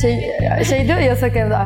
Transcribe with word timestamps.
Şey, 0.00 0.32
şey 0.64 0.86
diyor 0.86 0.98
ya 0.98 1.04
yasak 1.06 1.36
evde. 1.36 1.56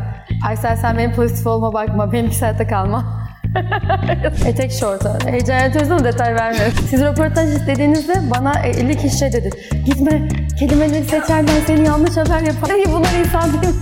Aysel 0.47 0.77
sen 0.77 0.99
benim 0.99 1.13
pozitif 1.13 1.47
olma 1.47 1.73
bakma, 1.73 2.13
benim 2.13 2.31
hayatta 2.31 2.67
kalma. 2.67 3.23
Etek 4.47 4.73
şortu. 4.73 5.09
Heyecan 5.27 5.59
yaratıyoruz 5.59 5.91
ama 5.91 6.05
detay 6.05 6.35
vermiyoruz. 6.35 6.75
Siz 6.91 7.01
röportaj 7.01 7.55
istediğinizde 7.55 8.15
bana 8.31 8.59
50 8.59 8.97
kişi 8.97 9.19
şey 9.19 9.33
dedi. 9.33 9.51
Gitme, 9.85 10.29
kelimeleri 10.59 11.05
seçerken 11.05 11.61
seni 11.67 11.87
yanlış 11.87 12.17
haber 12.17 12.41
yapar. 12.41 12.71
Ay 12.71 12.85
bunlar 12.89 13.13
insan 13.13 13.63
değil. 13.63 13.75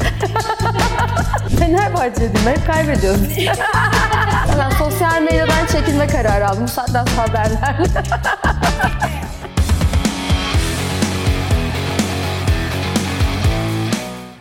Fenerbahçe'ydim, 1.58 2.40
hep 2.46 2.66
kaybediyoruz. 2.66 3.20
ben 4.58 4.70
sosyal 4.70 5.22
medyadan 5.22 5.66
çekilme 5.72 6.06
kararı 6.06 6.48
aldım. 6.48 6.62
Bu 6.62 6.68
saatten 6.68 7.06
haberler. 7.16 7.76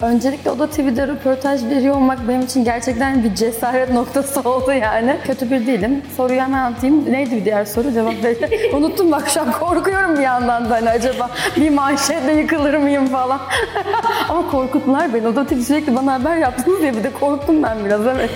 Öncelikle 0.01 0.51
Oda 0.51 0.69
TV'de 0.69 1.07
röportaj 1.07 1.65
veriyor 1.65 1.95
olmak 1.95 2.27
benim 2.27 2.41
için 2.41 2.63
gerçekten 2.63 3.23
bir 3.23 3.35
cesaret 3.35 3.93
noktası 3.93 4.39
oldu 4.49 4.71
yani. 4.73 5.17
Kötü 5.23 5.51
bir 5.51 5.67
değilim. 5.67 6.01
Soruyu 6.17 6.41
hemen 6.41 6.59
anlatayım. 6.59 7.11
Neydi 7.11 7.35
bir 7.35 7.45
diğer 7.45 7.65
soru? 7.65 7.91
Cevap 7.91 8.23
ver. 8.23 8.35
Unuttum 8.73 9.11
bak 9.11 9.29
şu 9.29 9.41
an 9.41 9.51
korkuyorum 9.51 10.17
bir 10.17 10.21
yandan 10.21 10.69
da 10.69 10.75
hani 10.75 10.89
acaba 10.89 11.29
bir 11.57 11.69
manşetle 11.69 12.33
yıkılır 12.33 12.73
mıyım 12.73 13.07
falan. 13.07 13.39
Ama 14.29 14.51
korkuttular 14.51 15.13
beni. 15.13 15.27
Oda 15.27 15.47
TV 15.47 15.59
sürekli 15.59 15.95
bana 15.95 16.13
haber 16.13 16.37
yaptınız 16.37 16.81
diye 16.81 16.93
bir 16.97 17.03
de 17.03 17.13
korktum 17.19 17.63
ben 17.63 17.85
biraz 17.85 18.07
evet. 18.07 18.29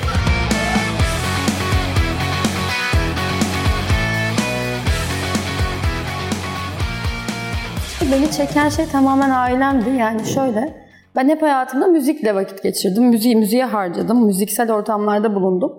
Beni 8.11 8.31
çeken 8.31 8.69
şey 8.69 8.85
tamamen 8.85 9.29
ailemdi. 9.29 9.89
Yani 9.89 10.25
şöyle, 10.25 10.73
ben 11.15 11.29
hep 11.29 11.41
hayatımda 11.41 11.87
müzikle 11.87 12.35
vakit 12.35 12.63
geçirdim. 12.63 13.03
Müziği 13.03 13.35
müziğe 13.35 13.65
harcadım. 13.65 14.25
Müziksel 14.25 14.71
ortamlarda 14.71 15.35
bulundum. 15.35 15.73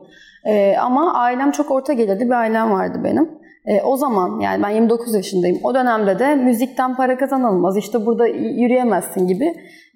Ee, 0.47 0.77
ama 0.81 1.15
ailem 1.15 1.51
çok 1.51 1.71
orta 1.71 1.93
gelirdi 1.93 2.25
bir 2.25 2.31
ailem 2.31 2.71
vardı 2.71 3.01
benim. 3.05 3.31
Ee, 3.67 3.83
o 3.83 3.97
zaman 3.97 4.41
yani 4.41 4.63
ben 4.63 4.71
29 4.71 5.15
yaşındayım. 5.15 5.61
O 5.63 5.75
dönemde 5.75 6.19
de 6.19 6.35
müzikten 6.35 6.97
para 6.97 7.19
kazanılmaz. 7.19 7.77
İşte 7.77 8.07
burada 8.07 8.27
yürüyemezsin 8.27 9.27
gibi 9.27 9.45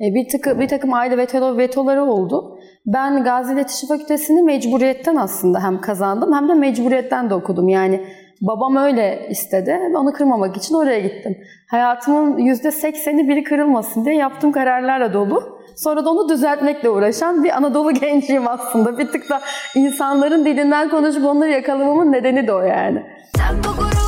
e, 0.01 0.15
bir, 0.15 0.29
tıkı, 0.29 0.61
bir 0.61 0.69
takım 0.69 0.93
aile 0.93 1.19
veto, 1.19 1.57
vetoları 1.57 2.05
oldu. 2.05 2.59
Ben 2.87 3.25
Gazi 3.25 3.53
İletişim 3.53 3.89
Fakültesini 3.89 4.43
mecburiyetten 4.43 5.17
aslında 5.17 5.63
hem 5.63 5.81
kazandım 5.81 6.35
hem 6.35 6.49
de 6.49 6.55
mecburiyetten 6.55 7.31
de 7.31 7.35
okudum. 7.35 7.69
Yani 7.69 8.01
Babam 8.41 8.77
öyle 8.77 9.27
istedi. 9.31 9.81
Onu 9.97 10.13
kırmamak 10.13 10.57
için 10.57 10.75
oraya 10.75 11.01
gittim. 11.01 11.39
Hayatımın 11.67 12.39
%80'i 12.39 13.29
biri 13.29 13.45
kırılmasın 13.45 14.05
diye 14.05 14.15
yaptığım 14.15 14.53
kararlarla 14.53 15.13
dolu. 15.13 15.59
Sonra 15.77 16.05
da 16.05 16.11
onu 16.11 16.29
düzeltmekle 16.29 16.91
uğraşan 16.91 17.45
bir 17.45 17.57
Anadolu 17.57 17.93
genciyim 18.01 18.49
aslında. 18.49 18.99
Bir 18.99 19.07
tık 19.07 19.31
da 19.31 19.41
insanların 19.75 20.45
dilinden 20.45 20.89
konuşup 20.89 21.25
onları 21.25 21.51
yakalamamın 21.51 22.13
nedeni 22.13 22.47
de 22.47 22.53
o 22.53 22.61
yani. 22.61 23.03
Sen 23.37 23.57
bu 23.59 23.77
gururumu 23.77 24.08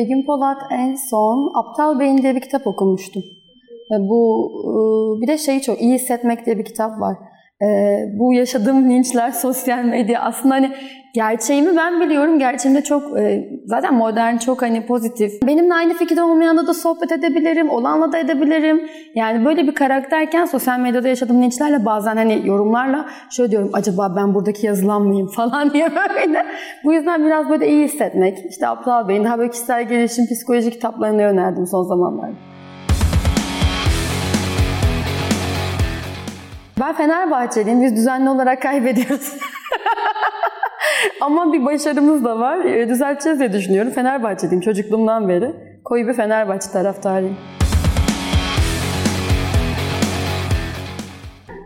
Begüm 0.00 0.26
Polat 0.26 0.62
en 0.70 0.94
son 0.94 1.52
Aptal 1.54 2.00
Beyin 2.00 2.18
diye 2.18 2.34
bir 2.34 2.40
kitap 2.40 2.66
okumuştum. 2.66 3.22
Bu 3.90 4.50
e, 4.64 4.72
bir 5.22 5.26
de 5.26 5.38
şeyi 5.38 5.62
çok 5.62 5.82
iyi 5.82 5.94
hissetmek 5.94 6.46
diye 6.46 6.58
bir 6.58 6.64
kitap 6.64 7.00
var. 7.00 7.16
E, 7.62 7.66
bu 8.18 8.34
yaşadığım 8.34 8.90
linçler 8.90 9.30
sosyal 9.30 9.84
medya 9.84 10.20
aslında 10.20 10.54
hani 10.54 10.72
gerçeğimi 11.14 11.76
ben 11.76 12.00
biliyorum. 12.00 12.38
Gerçeğimde 12.38 12.82
çok 12.82 13.18
e, 13.18 13.48
zaten 13.66 13.94
modern 13.94 14.36
çok 14.36 14.62
hani 14.62 14.86
pozitif. 14.86 15.42
Benimle 15.46 15.74
aynı 15.74 15.94
fikirde 15.94 16.22
olmayanla 16.22 16.66
da 16.66 16.74
sohbet 16.74 17.12
edebilirim. 17.12 17.70
Olanla 17.70 18.12
da 18.12 18.18
edebilirim. 18.18 18.88
Yani 19.14 19.44
böyle 19.44 19.66
bir 19.66 19.74
karakterken 19.74 20.44
sosyal 20.44 20.80
medyada 20.80 21.08
yaşadığım 21.08 21.42
linçlerle 21.42 21.84
bazen 21.84 22.16
hani 22.16 22.42
yorumlarla 22.44 23.06
şöyle 23.30 23.50
diyorum 23.50 23.70
acaba 23.72 24.12
ben 24.16 24.34
buradaki 24.34 24.66
yazılan 24.66 25.02
mıyım 25.02 25.26
falan 25.36 25.72
diye 25.72 25.88
böyle. 25.94 26.46
Bu 26.84 26.92
yüzden 26.92 27.26
biraz 27.26 27.48
böyle 27.48 27.68
iyi 27.68 27.84
hissetmek. 27.84 28.38
İşte 28.50 28.68
Aptal 28.68 29.08
Bey'in 29.08 29.24
daha 29.24 29.38
böyle 29.38 29.50
kişisel 29.50 29.88
gelişim, 29.88 30.26
psikoloji 30.26 30.70
kitaplarını 30.70 31.22
önerdim 31.22 31.66
son 31.66 31.82
zamanlarda. 31.82 32.34
Ben 36.80 36.92
Fenerbahçeliyim. 36.92 37.82
Biz 37.82 37.96
düzenli 37.96 38.30
olarak 38.30 38.62
kaybediyoruz. 38.62 39.32
Ama 41.20 41.52
bir 41.52 41.64
başarımız 41.64 42.24
da 42.24 42.38
var. 42.38 42.64
E, 42.64 42.88
Düzelteceğiz 42.88 43.38
diye 43.38 43.52
düşünüyorum. 43.52 43.92
Fenerbahçeliyim 43.92 44.60
çocukluğumdan 44.60 45.28
beri. 45.28 45.54
Koyu 45.84 46.08
bir 46.08 46.14
Fenerbahçe 46.14 46.70
taraftarıyım. 46.72 47.36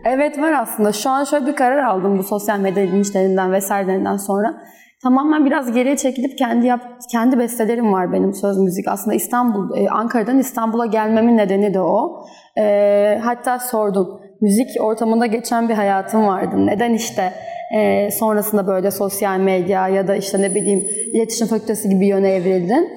Evet 0.04 0.38
var 0.38 0.52
aslında. 0.52 0.92
Şu 0.92 1.10
an 1.10 1.24
şöyle 1.24 1.46
bir 1.46 1.56
karar 1.56 1.82
aldım 1.82 2.18
bu 2.18 2.22
sosyal 2.22 2.58
medya 2.58 2.82
linçlerinden 2.82 3.52
vesairelerinden 3.52 4.16
sonra. 4.16 4.54
Tamamen 5.02 5.44
biraz 5.44 5.72
geriye 5.72 5.96
çekilip 5.96 6.38
kendi 6.38 6.66
yap, 6.66 6.80
kendi 7.10 7.38
bestelerim 7.38 7.92
var 7.92 8.12
benim 8.12 8.34
söz 8.34 8.58
müzik. 8.58 8.88
Aslında 8.88 9.14
İstanbul, 9.14 9.76
e, 9.76 9.88
Ankara'dan 9.90 10.38
İstanbul'a 10.38 10.86
gelmemin 10.86 11.36
nedeni 11.36 11.74
de 11.74 11.80
o. 11.80 12.24
E, 12.58 13.20
hatta 13.24 13.58
sordum. 13.58 14.23
Müzik 14.40 14.68
ortamında 14.80 15.26
geçen 15.26 15.68
bir 15.68 15.74
hayatım 15.74 16.26
vardı. 16.26 16.66
Neden 16.66 16.94
işte 16.94 17.32
e, 17.76 18.10
sonrasında 18.10 18.66
böyle 18.66 18.90
sosyal 18.90 19.38
medya 19.38 19.88
ya 19.88 20.08
da 20.08 20.16
işte 20.16 20.42
ne 20.42 20.54
bileyim 20.54 20.88
iletişim 21.12 21.46
fakültesi 21.46 21.88
gibi 21.88 22.06
yöne 22.06 22.30
evrildin? 22.30 22.88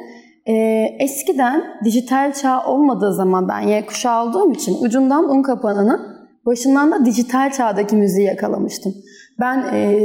E, 0.46 0.53
eskiden 1.00 1.64
dijital 1.86 2.34
çağ 2.34 2.66
olmadığı 2.66 3.14
zaman 3.14 3.48
ben 3.48 3.59
Y 3.59 3.86
kuşağı 3.86 4.25
olduğum 4.25 4.53
için 4.53 4.78
ucundan 4.84 5.30
un 5.30 5.42
kapanını 5.42 6.00
başından 6.46 6.92
da 6.92 7.06
dijital 7.06 7.52
çağdaki 7.52 7.96
müziği 7.96 8.28
yakalamıştım. 8.28 8.94
Ben 9.40 9.66
e, 9.74 9.98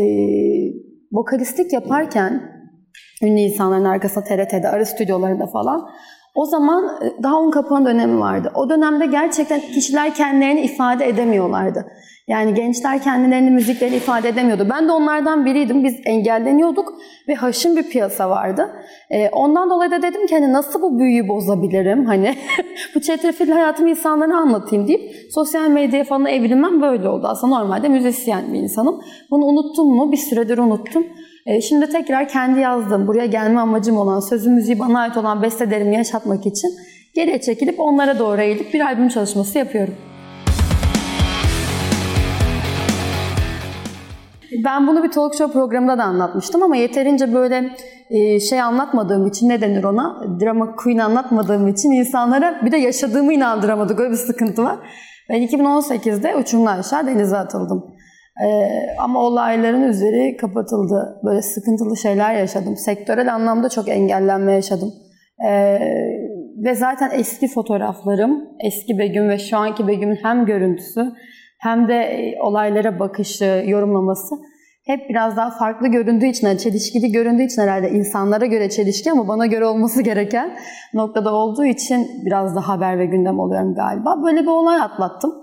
vokalistlik 1.12 1.72
yaparken 1.72 2.42
ünlü 3.22 3.40
insanların 3.40 3.84
arkasında 3.84 4.24
TRT'de, 4.24 4.68
arı 4.68 4.86
stüdyolarında 4.86 5.46
falan 5.46 5.88
o 6.34 6.46
zaman 6.46 6.84
e, 7.02 7.22
daha 7.22 7.40
un 7.40 7.50
kapan 7.50 7.86
dönemi 7.86 8.20
vardı. 8.20 8.52
O 8.54 8.70
dönemde 8.70 9.06
gerçekten 9.06 9.60
kişiler 9.60 10.14
kendilerini 10.14 10.60
ifade 10.60 11.08
edemiyorlardı. 11.08 11.86
Yani 12.28 12.54
gençler 12.54 13.02
kendilerini 13.02 13.50
müzikleri 13.50 13.96
ifade 13.96 14.28
edemiyordu. 14.28 14.66
Ben 14.70 14.88
de 14.88 14.92
onlardan 14.92 15.44
biriydim. 15.44 15.84
Biz 15.84 16.00
engelleniyorduk 16.04 16.94
ve 17.28 17.34
haşin 17.34 17.76
bir 17.76 17.82
piyasa 17.82 18.30
vardı. 18.30 18.70
Ee, 19.10 19.28
ondan 19.28 19.70
dolayı 19.70 19.90
da 19.90 20.02
dedim 20.02 20.26
ki 20.26 20.34
hani 20.34 20.52
nasıl 20.52 20.82
bu 20.82 20.98
büyüyü 20.98 21.28
bozabilirim? 21.28 22.04
Hani 22.04 22.34
bu 22.94 23.00
çetrefilli 23.00 23.52
hayatımı 23.52 23.90
insanlara 23.90 24.36
anlatayım 24.36 24.88
deyip 24.88 25.12
sosyal 25.30 25.68
medyaya 25.68 26.04
falan 26.04 26.26
evrilmem 26.26 26.82
böyle 26.82 27.08
oldu. 27.08 27.26
Aslında 27.26 27.58
normalde 27.58 27.88
müzisyen 27.88 28.52
bir 28.52 28.58
insanım. 28.58 29.00
Bunu 29.30 29.44
unuttum 29.44 29.96
mu? 29.96 30.12
Bir 30.12 30.16
süredir 30.16 30.58
unuttum. 30.58 31.06
Ee, 31.46 31.60
şimdi 31.60 31.88
tekrar 31.88 32.28
kendi 32.28 32.60
yazdığım, 32.60 33.06
buraya 33.06 33.26
gelme 33.26 33.60
amacım 33.60 33.96
olan, 33.96 34.20
sözü 34.20 34.50
müziği 34.50 34.78
bana 34.78 35.00
ait 35.00 35.16
olan 35.16 35.42
bestelerimi 35.42 35.94
yaşatmak 35.96 36.46
için 36.46 36.70
geriye 37.14 37.40
çekilip 37.40 37.80
onlara 37.80 38.18
doğru 38.18 38.40
eğilip 38.40 38.74
bir 38.74 38.80
albüm 38.80 39.08
çalışması 39.08 39.58
yapıyorum. 39.58 39.94
Ben 44.64 44.86
bunu 44.86 45.04
bir 45.04 45.10
talk 45.10 45.34
show 45.34 45.52
programında 45.52 45.98
da 45.98 46.04
anlatmıştım 46.04 46.62
ama 46.62 46.76
yeterince 46.76 47.34
böyle 47.34 47.70
e, 48.10 48.40
şey 48.40 48.60
anlatmadığım 48.60 49.26
için 49.26 49.48
ne 49.48 49.60
denir 49.60 49.84
ona? 49.84 50.24
Drama 50.40 50.76
queen 50.76 50.98
anlatmadığım 50.98 51.68
için 51.68 51.90
insanlara 51.90 52.60
bir 52.64 52.72
de 52.72 52.76
yaşadığımı 52.76 53.32
inandıramadık. 53.32 54.00
Öyle 54.00 54.10
bir 54.10 54.16
sıkıntı 54.16 54.64
var. 54.64 54.78
Ben 55.28 55.42
2018'de 55.42 56.36
uçurumdan 56.36 56.78
aşağı 56.78 57.06
denize 57.06 57.36
atıldım. 57.36 57.94
Ee, 58.40 58.96
ama 58.98 59.20
olayların 59.20 59.82
üzeri 59.82 60.36
kapatıldı. 60.36 61.20
Böyle 61.24 61.42
sıkıntılı 61.42 61.96
şeyler 61.96 62.34
yaşadım. 62.34 62.76
Sektörel 62.76 63.34
anlamda 63.34 63.68
çok 63.68 63.88
engellenme 63.88 64.52
yaşadım. 64.52 64.92
Ee, 65.46 65.78
ve 66.64 66.74
zaten 66.74 67.10
eski 67.14 67.48
fotoğraflarım, 67.48 68.48
eski 68.64 68.98
Begüm 68.98 69.28
ve 69.28 69.38
şu 69.38 69.56
anki 69.56 69.88
Begüm'ün 69.88 70.18
hem 70.22 70.46
görüntüsü 70.46 71.12
hem 71.58 71.88
de 71.88 71.94
e, 71.94 72.42
olaylara 72.42 72.98
bakışı, 72.98 73.64
yorumlaması 73.66 74.34
hep 74.86 75.08
biraz 75.08 75.36
daha 75.36 75.50
farklı 75.50 75.88
göründüğü 75.88 76.26
için, 76.26 76.56
çelişkili 76.56 77.12
göründüğü 77.12 77.42
için 77.42 77.62
herhalde 77.62 77.90
insanlara 77.90 78.46
göre 78.46 78.70
çelişki 78.70 79.10
ama 79.12 79.28
bana 79.28 79.46
göre 79.46 79.66
olması 79.66 80.02
gereken 80.10 80.56
noktada 80.94 81.34
olduğu 81.34 81.64
için 81.64 82.08
biraz 82.26 82.56
da 82.56 82.68
haber 82.68 82.98
ve 82.98 83.06
gündem 83.06 83.38
oluyorum 83.38 83.74
galiba. 83.74 84.22
Böyle 84.22 84.42
bir 84.42 84.46
olay 84.46 84.76
atlattım. 84.76 85.41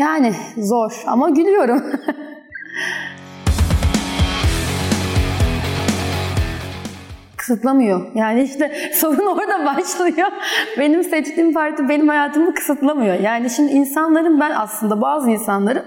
Yani 0.00 0.32
zor 0.56 1.02
ama 1.06 1.30
gülüyorum. 1.30 1.82
kısıtlamıyor. 7.36 8.14
Yani 8.14 8.42
işte 8.42 8.72
sorun 8.94 9.26
orada 9.26 9.66
başlıyor. 9.66 10.28
Benim 10.78 11.04
seçtiğim 11.04 11.54
parti 11.54 11.88
benim 11.88 12.08
hayatımı 12.08 12.54
kısıtlamıyor. 12.54 13.20
Yani 13.20 13.50
şimdi 13.50 13.72
insanların 13.72 14.40
ben 14.40 14.50
aslında 14.50 15.00
bazı 15.00 15.30
insanların 15.30 15.84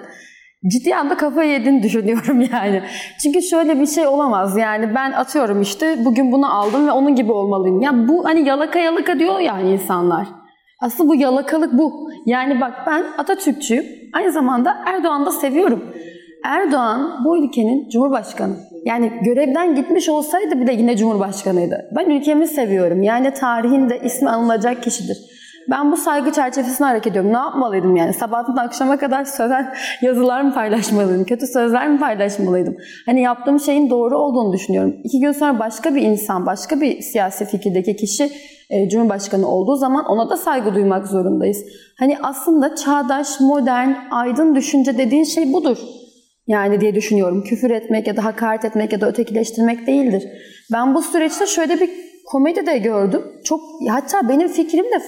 ciddi 0.71 0.95
anda 0.95 1.17
kafayı 1.17 1.51
yediğini 1.51 1.83
düşünüyorum 1.83 2.41
yani. 2.51 2.83
Çünkü 3.23 3.41
şöyle 3.41 3.79
bir 3.79 3.87
şey 3.87 4.07
olamaz 4.07 4.57
yani 4.57 4.95
ben 4.95 5.11
atıyorum 5.11 5.61
işte 5.61 6.05
bugün 6.05 6.31
bunu 6.31 6.55
aldım 6.59 6.87
ve 6.87 6.91
onun 6.91 7.15
gibi 7.15 7.31
olmalıyım. 7.31 7.81
Ya 7.81 8.07
bu 8.07 8.25
hani 8.25 8.47
yalaka 8.47 8.79
yalaka 8.79 9.19
diyor 9.19 9.39
yani 9.39 9.71
insanlar. 9.71 10.27
Aslında 10.81 11.09
bu 11.09 11.15
yalakalık 11.15 11.73
bu. 11.73 12.09
Yani 12.25 12.61
bak 12.61 12.73
ben 12.87 13.03
Atatürkçüyüm. 13.17 14.02
Aynı 14.13 14.31
zamanda 14.31 14.77
Erdoğan'ı 14.85 15.25
da 15.25 15.31
seviyorum. 15.31 15.83
Erdoğan 16.43 17.25
bu 17.25 17.37
ülkenin 17.37 17.89
cumhurbaşkanı. 17.89 18.53
Yani 18.85 19.11
görevden 19.25 19.75
gitmiş 19.75 20.09
olsaydı 20.09 20.59
bile 20.61 20.73
yine 20.73 20.97
cumhurbaşkanıydı. 20.97 21.89
Ben 21.95 22.09
ülkemi 22.09 22.47
seviyorum. 22.47 23.03
Yani 23.03 23.33
tarihinde 23.33 23.99
ismi 23.99 24.29
anılacak 24.29 24.83
kişidir. 24.83 25.17
Ben 25.69 25.91
bu 25.91 25.97
saygı 25.97 26.31
çerçevesinde 26.31 26.87
hareket 26.87 27.11
ediyorum. 27.11 27.33
Ne 27.33 27.37
yapmalıydım 27.37 27.95
yani? 27.95 28.13
Sabahtan 28.13 28.55
akşama 28.55 28.97
kadar 28.97 29.25
söven 29.25 29.73
yazılar 30.01 30.41
mı 30.41 30.53
paylaşmalıydım? 30.53 31.23
Kötü 31.23 31.47
sözler 31.47 31.89
mi 31.89 31.99
paylaşmalıydım? 31.99 32.77
Hani 33.05 33.21
yaptığım 33.21 33.59
şeyin 33.59 33.89
doğru 33.89 34.17
olduğunu 34.17 34.53
düşünüyorum. 34.53 34.95
İki 35.03 35.19
gün 35.19 35.31
sonra 35.31 35.59
başka 35.59 35.95
bir 35.95 36.01
insan, 36.01 36.45
başka 36.45 36.81
bir 36.81 37.01
siyasi 37.01 37.45
fikirdeki 37.45 37.95
kişi 37.95 38.31
e, 38.69 38.89
Cumhurbaşkanı 38.89 39.47
olduğu 39.47 39.75
zaman 39.75 40.05
ona 40.05 40.29
da 40.29 40.37
saygı 40.37 40.75
duymak 40.75 41.07
zorundayız. 41.07 41.57
Hani 41.99 42.17
aslında 42.23 42.75
çağdaş, 42.75 43.39
modern, 43.39 43.89
aydın 44.11 44.55
düşünce 44.55 44.97
dediğin 44.97 45.23
şey 45.23 45.53
budur. 45.53 45.77
Yani 46.47 46.81
diye 46.81 46.95
düşünüyorum. 46.95 47.43
Küfür 47.43 47.71
etmek 47.71 48.07
ya 48.07 48.17
da 48.17 48.25
hakaret 48.25 48.65
etmek 48.65 48.93
ya 48.93 49.01
da 49.01 49.07
ötekileştirmek 49.07 49.87
değildir. 49.87 50.23
Ben 50.71 50.95
bu 50.95 51.01
süreçte 51.01 51.45
şöyle 51.45 51.79
bir 51.79 51.89
komedi 52.25 52.65
de 52.65 52.77
gördüm. 52.77 53.21
Çok 53.43 53.61
hatta 53.89 54.29
benim 54.29 54.47
fikrim 54.47 54.85
de 54.85 55.01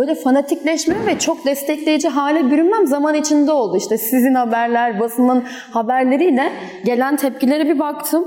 böyle 0.00 0.14
fanatikleşme 0.14 1.06
ve 1.06 1.18
çok 1.18 1.46
destekleyici 1.46 2.08
hale 2.08 2.50
bürünmem 2.50 2.86
zaman 2.86 3.14
içinde 3.14 3.52
oldu. 3.52 3.76
İşte 3.76 3.98
sizin 3.98 4.34
haberler, 4.34 5.00
basının 5.00 5.44
haberleriyle 5.70 6.52
gelen 6.84 7.16
tepkilere 7.16 7.68
bir 7.68 7.78
baktım. 7.78 8.24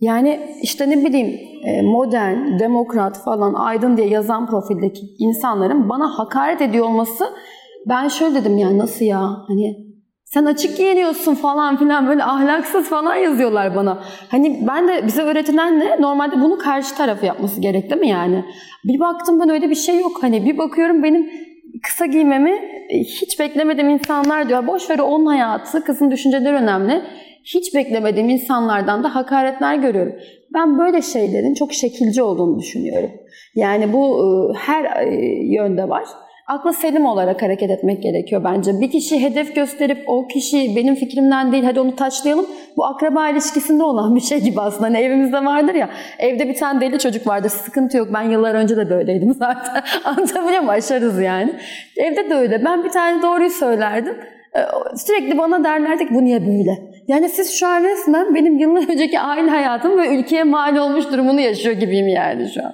Yani 0.00 0.56
işte 0.62 0.90
ne 0.90 1.04
bileyim 1.04 1.40
e, 1.64 1.82
modern, 1.82 2.58
demokrat 2.58 3.24
falan, 3.24 3.54
aydın 3.54 3.96
diye 3.96 4.08
yazan 4.08 4.46
profildeki 4.46 5.00
insanların 5.18 5.88
bana 5.88 6.18
hakaret 6.18 6.60
ediyor 6.62 6.84
olması 6.84 7.24
ben 7.86 8.08
şöyle 8.08 8.34
dedim 8.34 8.58
yani 8.58 8.78
nasıl 8.78 9.04
ya 9.04 9.20
hani 9.48 9.76
sen 10.36 10.44
açık 10.44 10.76
giyiniyorsun 10.76 11.34
falan 11.34 11.76
filan 11.76 12.08
böyle 12.08 12.24
ahlaksız 12.24 12.88
falan 12.88 13.16
yazıyorlar 13.16 13.76
bana. 13.76 14.02
Hani 14.28 14.60
ben 14.68 14.88
de 14.88 15.06
bize 15.06 15.22
öğretilen 15.22 15.80
ne? 15.80 16.00
Normalde 16.00 16.40
bunu 16.40 16.58
karşı 16.58 16.96
tarafı 16.96 17.26
yapması 17.26 17.60
gerek 17.60 17.90
değil 17.90 18.00
mi 18.00 18.08
yani? 18.08 18.44
Bir 18.84 19.00
baktım 19.00 19.40
ben 19.40 19.48
öyle 19.48 19.70
bir 19.70 19.74
şey 19.74 20.00
yok. 20.00 20.22
Hani 20.22 20.44
bir 20.44 20.58
bakıyorum 20.58 21.02
benim 21.02 21.30
kısa 21.82 22.06
giymemi 22.06 22.50
e, 22.88 22.98
hiç 22.98 23.40
beklemedim 23.40 23.88
insanlar 23.88 24.48
diyor. 24.48 24.66
Boş 24.66 24.90
ver 24.90 24.98
onun 24.98 25.26
hayatı, 25.26 25.84
kızın 25.84 26.10
düşünceleri 26.10 26.54
önemli. 26.54 27.02
Hiç 27.44 27.74
beklemediğim 27.74 28.28
insanlardan 28.28 29.04
da 29.04 29.14
hakaretler 29.14 29.74
görüyorum. 29.74 30.12
Ben 30.54 30.78
böyle 30.78 31.02
şeylerin 31.02 31.54
çok 31.54 31.72
şekilci 31.72 32.22
olduğunu 32.22 32.58
düşünüyorum. 32.58 33.10
Yani 33.54 33.92
bu 33.92 34.20
e, 34.20 34.58
her 34.58 35.06
e, 35.06 35.14
yönde 35.54 35.88
var 35.88 36.04
aklı 36.46 36.72
selim 36.72 37.06
olarak 37.06 37.42
hareket 37.42 37.70
etmek 37.70 38.02
gerekiyor 38.02 38.44
bence. 38.44 38.80
Bir 38.80 38.90
kişi 38.90 39.22
hedef 39.22 39.54
gösterip 39.54 40.04
o 40.06 40.26
kişi 40.26 40.76
benim 40.76 40.94
fikrimden 40.94 41.52
değil 41.52 41.64
hadi 41.64 41.80
onu 41.80 41.96
taşlayalım. 41.96 42.46
Bu 42.76 42.84
akraba 42.84 43.28
ilişkisinde 43.28 43.82
olan 43.82 44.14
bir 44.14 44.20
şey 44.20 44.40
gibi 44.40 44.60
aslında. 44.60 44.86
Hani 44.86 44.98
evimizde 44.98 45.44
vardır 45.44 45.74
ya 45.74 45.90
evde 46.18 46.48
bir 46.48 46.54
tane 46.54 46.80
deli 46.80 46.98
çocuk 46.98 47.26
vardır 47.26 47.48
sıkıntı 47.48 47.96
yok. 47.96 48.08
Ben 48.14 48.22
yıllar 48.22 48.54
önce 48.54 48.76
de 48.76 48.90
böyleydim 48.90 49.34
zaten. 49.38 49.82
Anlatabiliyor 50.04 50.60
muyum? 50.60 50.68
Aşarız 50.68 51.20
yani. 51.20 51.52
Evde 51.96 52.30
de 52.30 52.34
öyle. 52.34 52.64
Ben 52.64 52.84
bir 52.84 52.90
tane 52.90 53.22
doğruyu 53.22 53.50
söylerdim. 53.50 54.16
Ee, 54.56 54.60
sürekli 54.96 55.38
bana 55.38 55.64
derlerdi 55.64 56.08
ki 56.08 56.14
bu 56.14 56.24
niye 56.24 56.46
böyle? 56.46 56.78
Yani 57.08 57.28
siz 57.28 57.54
şu 57.54 57.66
an 57.66 57.84
resmen 57.84 58.34
benim 58.34 58.58
yıllar 58.58 58.88
önceki 58.92 59.20
aile 59.20 59.50
hayatım 59.50 59.98
ve 59.98 60.16
ülkeye 60.18 60.44
mal 60.44 60.76
olmuş 60.76 61.12
durumunu 61.12 61.40
yaşıyor 61.40 61.76
gibiyim 61.76 62.08
yani 62.08 62.48
şu 62.54 62.60
an. 62.64 62.72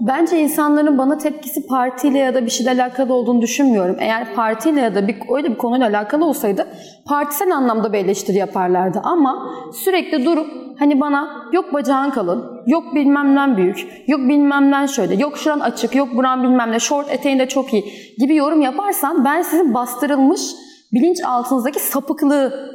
Bence 0.00 0.40
insanların 0.40 0.98
bana 0.98 1.18
tepkisi 1.18 1.66
partiyle 1.66 2.18
ya 2.18 2.34
da 2.34 2.46
bir 2.46 2.50
şeyle 2.50 2.70
alakalı 2.70 3.14
olduğunu 3.14 3.42
düşünmüyorum. 3.42 3.96
Eğer 4.00 4.34
partiyle 4.34 4.80
ya 4.80 4.94
da 4.94 5.08
bir, 5.08 5.16
öyle 5.36 5.50
bir 5.50 5.58
konuyla 5.58 5.88
alakalı 5.88 6.24
olsaydı 6.24 6.66
partisel 7.06 7.56
anlamda 7.56 7.92
bir 7.92 7.98
eleştiri 7.98 8.36
yaparlardı. 8.36 9.00
Ama 9.04 9.50
sürekli 9.72 10.24
durup 10.24 10.46
hani 10.78 11.00
bana 11.00 11.28
yok 11.52 11.72
bacağın 11.72 12.10
kalın, 12.10 12.62
yok 12.66 12.94
bilmemden 12.94 13.56
büyük, 13.56 14.02
yok 14.06 14.20
bilmemden 14.20 14.86
şöyle, 14.86 15.14
yok 15.14 15.38
şuran 15.38 15.60
açık, 15.60 15.94
yok 15.94 16.08
buran 16.16 16.42
bilmem 16.42 16.72
ne, 16.72 16.80
short 16.80 17.10
eteğinde 17.10 17.48
çok 17.48 17.72
iyi 17.72 17.84
gibi 18.18 18.36
yorum 18.36 18.60
yaparsan 18.62 19.24
ben 19.24 19.42
sizin 19.42 19.74
bastırılmış 19.74 20.40
bilinç 20.92 21.18
altınızdaki 21.24 21.80
sapıklığı 21.80 22.70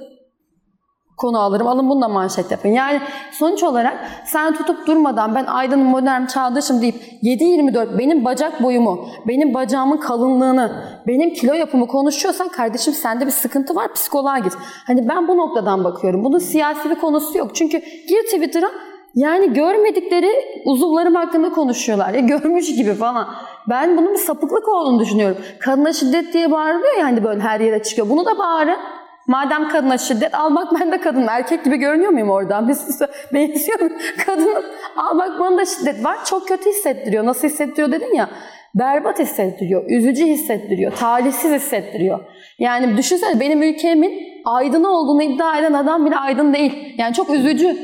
konu 1.17 1.39
alırım. 1.39 1.67
Alın 1.67 1.89
bunu 1.89 2.01
da 2.01 2.07
manşet 2.07 2.51
yapın. 2.51 2.69
Yani 2.69 3.01
sonuç 3.31 3.63
olarak 3.63 3.97
sen 4.25 4.53
tutup 4.53 4.87
durmadan 4.87 5.35
ben 5.35 5.45
aydınım, 5.45 5.87
modern, 5.87 6.25
çağdaşım 6.25 6.81
deyip 6.81 6.95
7-24 7.23 7.97
benim 7.97 8.25
bacak 8.25 8.63
boyumu, 8.63 9.07
benim 9.27 9.53
bacağımın 9.53 9.97
kalınlığını, 9.97 10.83
benim 11.07 11.33
kilo 11.33 11.53
yapımı 11.53 11.87
konuşuyorsan 11.87 12.49
kardeşim 12.49 12.93
sende 12.93 13.25
bir 13.25 13.31
sıkıntı 13.31 13.75
var 13.75 13.93
psikoloğa 13.93 14.39
git. 14.39 14.53
Hani 14.87 15.09
ben 15.09 15.27
bu 15.27 15.37
noktadan 15.37 15.83
bakıyorum. 15.83 16.23
Bunun 16.23 16.39
siyasi 16.39 16.89
bir 16.89 16.95
konusu 16.95 17.37
yok. 17.37 17.55
Çünkü 17.55 17.79
gir 17.79 18.23
Twitter'a 18.23 18.71
yani 19.15 19.53
görmedikleri 19.53 20.31
uzuvlarım 20.65 21.15
hakkında 21.15 21.49
konuşuyorlar. 21.49 22.13
Ya 22.13 22.19
görmüş 22.19 22.75
gibi 22.75 22.93
falan. 22.93 23.27
Ben 23.69 23.97
bunun 23.97 24.13
bir 24.13 24.19
sapıklık 24.19 24.67
olduğunu 24.67 24.99
düşünüyorum. 24.99 25.37
Kadına 25.59 25.93
şiddet 25.93 26.33
diye 26.33 26.51
bağırılıyor 26.51 26.97
ya 26.99 27.05
hani 27.05 27.23
böyle 27.23 27.41
her 27.41 27.59
yere 27.59 27.83
çıkıyor. 27.83 28.09
Bunu 28.09 28.25
da 28.25 28.37
bağırın. 28.37 28.77
Madem 29.27 29.69
kadına 29.69 29.97
şiddet 29.97 30.35
al 30.35 30.55
bak 30.55 30.67
ben 30.79 30.91
de 30.91 31.01
kadın 31.01 31.27
erkek 31.27 31.63
gibi 31.65 31.77
görünüyor 31.77 32.11
muyum 32.11 32.29
oradan? 32.29 32.67
Biz 32.67 33.01
benziyorum. 33.33 33.91
Kadın 34.25 34.55
al 34.97 35.17
bak 35.19 35.39
bana 35.39 35.57
da 35.57 35.65
şiddet 35.65 36.05
var. 36.05 36.17
Çok 36.25 36.47
kötü 36.47 36.69
hissettiriyor. 36.69 37.25
Nasıl 37.25 37.47
hissettiriyor 37.47 37.91
dedin 37.91 38.15
ya. 38.15 38.29
Berbat 38.75 39.19
hissettiriyor. 39.19 39.89
Üzücü 39.89 40.25
hissettiriyor. 40.25 40.91
Talihsiz 40.91 41.51
hissettiriyor. 41.51 42.19
Yani 42.59 42.97
düşünsene 42.97 43.39
benim 43.39 43.63
ülkemin 43.63 44.13
aydın 44.45 44.83
olduğunu 44.83 45.23
iddia 45.23 45.59
eden 45.59 45.73
adam 45.73 46.05
bile 46.05 46.15
aydın 46.15 46.53
değil. 46.53 46.95
Yani 46.97 47.13
çok 47.13 47.29
üzücü. 47.29 47.77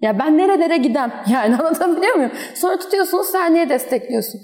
Ya 0.00 0.18
ben 0.18 0.38
nerelere 0.38 0.76
gidem? 0.76 1.12
Yani 1.32 1.56
anlatabiliyor 1.56 2.14
muyum? 2.14 2.32
Sonra 2.54 2.78
tutuyorsunuz 2.78 3.26
sen 3.26 3.54
niye 3.54 3.68
destekliyorsun? 3.68 4.40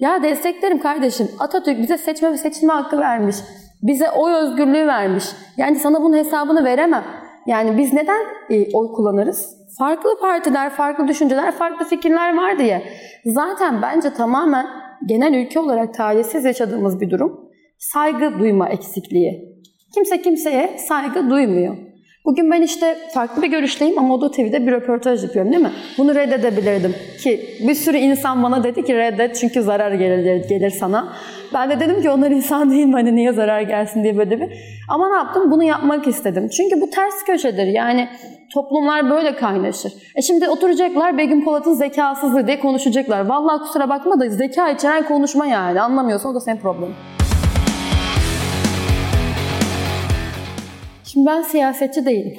Ya 0.00 0.22
desteklerim 0.22 0.78
kardeşim. 0.78 1.28
Atatürk 1.38 1.78
bize 1.78 1.98
seçme 1.98 2.32
ve 2.32 2.36
seçilme 2.36 2.72
hakkı 2.72 2.98
vermiş. 2.98 3.36
Bize 3.82 4.10
oy 4.10 4.32
özgürlüğü 4.32 4.86
vermiş. 4.86 5.24
Yani 5.56 5.76
sana 5.76 6.02
bunun 6.02 6.16
hesabını 6.16 6.64
veremem. 6.64 7.04
Yani 7.46 7.78
biz 7.78 7.92
neden 7.92 8.24
e, 8.50 8.72
oy 8.72 8.92
kullanırız? 8.92 9.56
Farklı 9.78 10.20
partiler, 10.20 10.70
farklı 10.70 11.08
düşünceler, 11.08 11.52
farklı 11.52 11.86
fikirler 11.86 12.36
var 12.36 12.58
diye. 12.58 12.82
Zaten 13.24 13.82
bence 13.82 14.12
tamamen 14.12 14.66
genel 15.06 15.34
ülke 15.34 15.60
olarak 15.60 15.94
talihsiz 15.94 16.44
yaşadığımız 16.44 17.00
bir 17.00 17.10
durum. 17.10 17.50
Saygı 17.78 18.38
duyma 18.38 18.68
eksikliği. 18.68 19.56
Kimse 19.94 20.22
kimseye 20.22 20.78
saygı 20.78 21.30
duymuyor. 21.30 21.76
Bugün 22.26 22.50
ben 22.50 22.62
işte 22.62 22.98
farklı 23.14 23.42
bir 23.42 23.48
görüşteyim 23.48 23.98
ama 23.98 24.14
Oda 24.14 24.30
TV'de 24.30 24.66
bir 24.66 24.72
röportaj 24.72 25.22
yapıyorum 25.22 25.52
değil 25.52 25.62
mi? 25.62 25.72
Bunu 25.98 26.14
reddedebilirdim. 26.14 26.94
Ki 27.22 27.56
bir 27.68 27.74
sürü 27.74 27.96
insan 27.96 28.42
bana 28.42 28.64
dedi 28.64 28.84
ki 28.84 28.94
reddet 28.94 29.36
çünkü 29.36 29.62
zarar 29.62 29.92
gelir, 29.92 30.48
gelir 30.48 30.70
sana. 30.70 31.12
Ben 31.54 31.70
de 31.70 31.80
dedim 31.80 32.02
ki 32.02 32.10
onlar 32.10 32.30
insan 32.30 32.70
değil 32.70 32.86
mi 32.86 32.92
hani 32.92 33.16
niye 33.16 33.32
zarar 33.32 33.60
gelsin 33.60 34.02
diye 34.02 34.18
böyle 34.18 34.40
bir. 34.40 34.52
Ama 34.88 35.08
ne 35.08 35.14
yaptım? 35.14 35.50
Bunu 35.50 35.64
yapmak 35.64 36.06
istedim. 36.06 36.48
Çünkü 36.48 36.80
bu 36.80 36.90
ters 36.90 37.24
köşedir. 37.26 37.66
Yani 37.66 38.08
toplumlar 38.54 39.10
böyle 39.10 39.36
kaynaşır. 39.36 39.92
E 40.16 40.22
şimdi 40.22 40.48
oturacaklar 40.48 41.18
Begüm 41.18 41.44
Polat'ın 41.44 41.74
zekasızlığı 41.74 42.46
diye 42.46 42.60
konuşacaklar. 42.60 43.26
Vallahi 43.26 43.58
kusura 43.58 43.88
bakma 43.88 44.20
da 44.20 44.28
zeka 44.28 44.70
içeren 44.70 45.02
konuşma 45.02 45.46
yani. 45.46 45.80
Anlamıyorsan 45.80 46.32
o 46.32 46.34
da 46.34 46.40
senin 46.40 46.56
problemin. 46.56 46.94
Şimdi 51.16 51.26
ben 51.26 51.42
siyasetçi 51.42 52.06
değilim. 52.06 52.36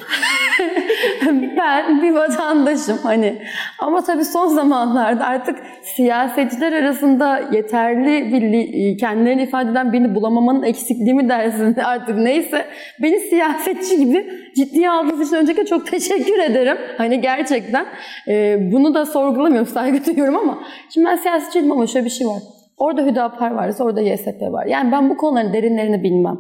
ben 1.58 2.02
bir 2.02 2.12
vatandaşım 2.12 2.98
hani. 3.04 3.42
Ama 3.80 4.04
tabii 4.04 4.26
son 4.26 4.48
zamanlarda 4.48 5.26
artık 5.26 5.60
siyasetçiler 5.84 6.72
arasında 6.72 7.42
yeterli 7.52 8.34
bir 8.34 8.98
kendilerini 8.98 9.44
ifade 9.44 9.72
eden 9.72 9.94
birini 9.94 10.16
bulamamanın 10.16 10.64
eksikliği 10.64 11.14
mi 11.14 11.30
dersin 11.30 11.76
artık 11.86 12.18
neyse. 12.18 12.66
Beni 13.02 13.20
siyasetçi 13.20 13.98
gibi 13.98 14.30
ciddiye 14.56 14.90
aldığınız 14.90 15.28
için 15.28 15.36
öncelikle 15.36 15.66
çok 15.66 15.88
teşekkür 15.88 16.40
ederim. 16.40 16.78
Hani 16.98 17.22
gerçekten 17.22 17.86
e, 18.28 18.58
bunu 18.72 18.94
da 18.94 19.06
sorgulamıyorum, 19.06 19.68
saygı 19.74 20.06
duyuyorum 20.06 20.36
ama 20.36 20.64
şimdi 20.94 21.08
ben 21.08 21.16
siyasetçi 21.16 21.60
değilim 21.60 21.72
ama 21.72 21.88
şöyle 21.88 22.06
bir 22.06 22.12
şey 22.12 22.28
var. 22.28 22.42
Orada 22.78 23.06
Hüdapar 23.06 23.52
var, 23.52 23.72
orada 23.80 24.02
YSP 24.02 24.42
var. 24.42 24.66
Yani 24.66 24.92
ben 24.92 25.10
bu 25.10 25.18
konuların 25.18 25.54
derinlerini 25.54 26.04
bilmem. 26.04 26.38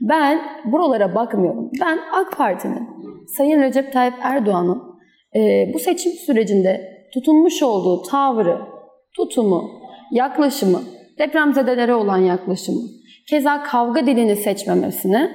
Ben 0.00 0.40
buralara 0.64 1.14
bakmıyorum. 1.14 1.70
Ben 1.80 1.98
AK 2.12 2.36
Parti'nin, 2.36 2.88
Sayın 3.26 3.60
Recep 3.62 3.92
Tayyip 3.92 4.14
Erdoğan'ın 4.22 4.82
e, 5.36 5.70
bu 5.74 5.78
seçim 5.78 6.12
sürecinde 6.12 6.98
tutunmuş 7.14 7.62
olduğu 7.62 8.02
tavrı, 8.02 8.58
tutumu, 9.16 9.70
yaklaşımı, 10.12 10.82
depremzedelere 11.18 11.94
olan 11.94 12.18
yaklaşımı, 12.18 12.80
keza 13.28 13.62
kavga 13.62 14.06
dilini 14.06 14.36
seçmemesini 14.36 15.30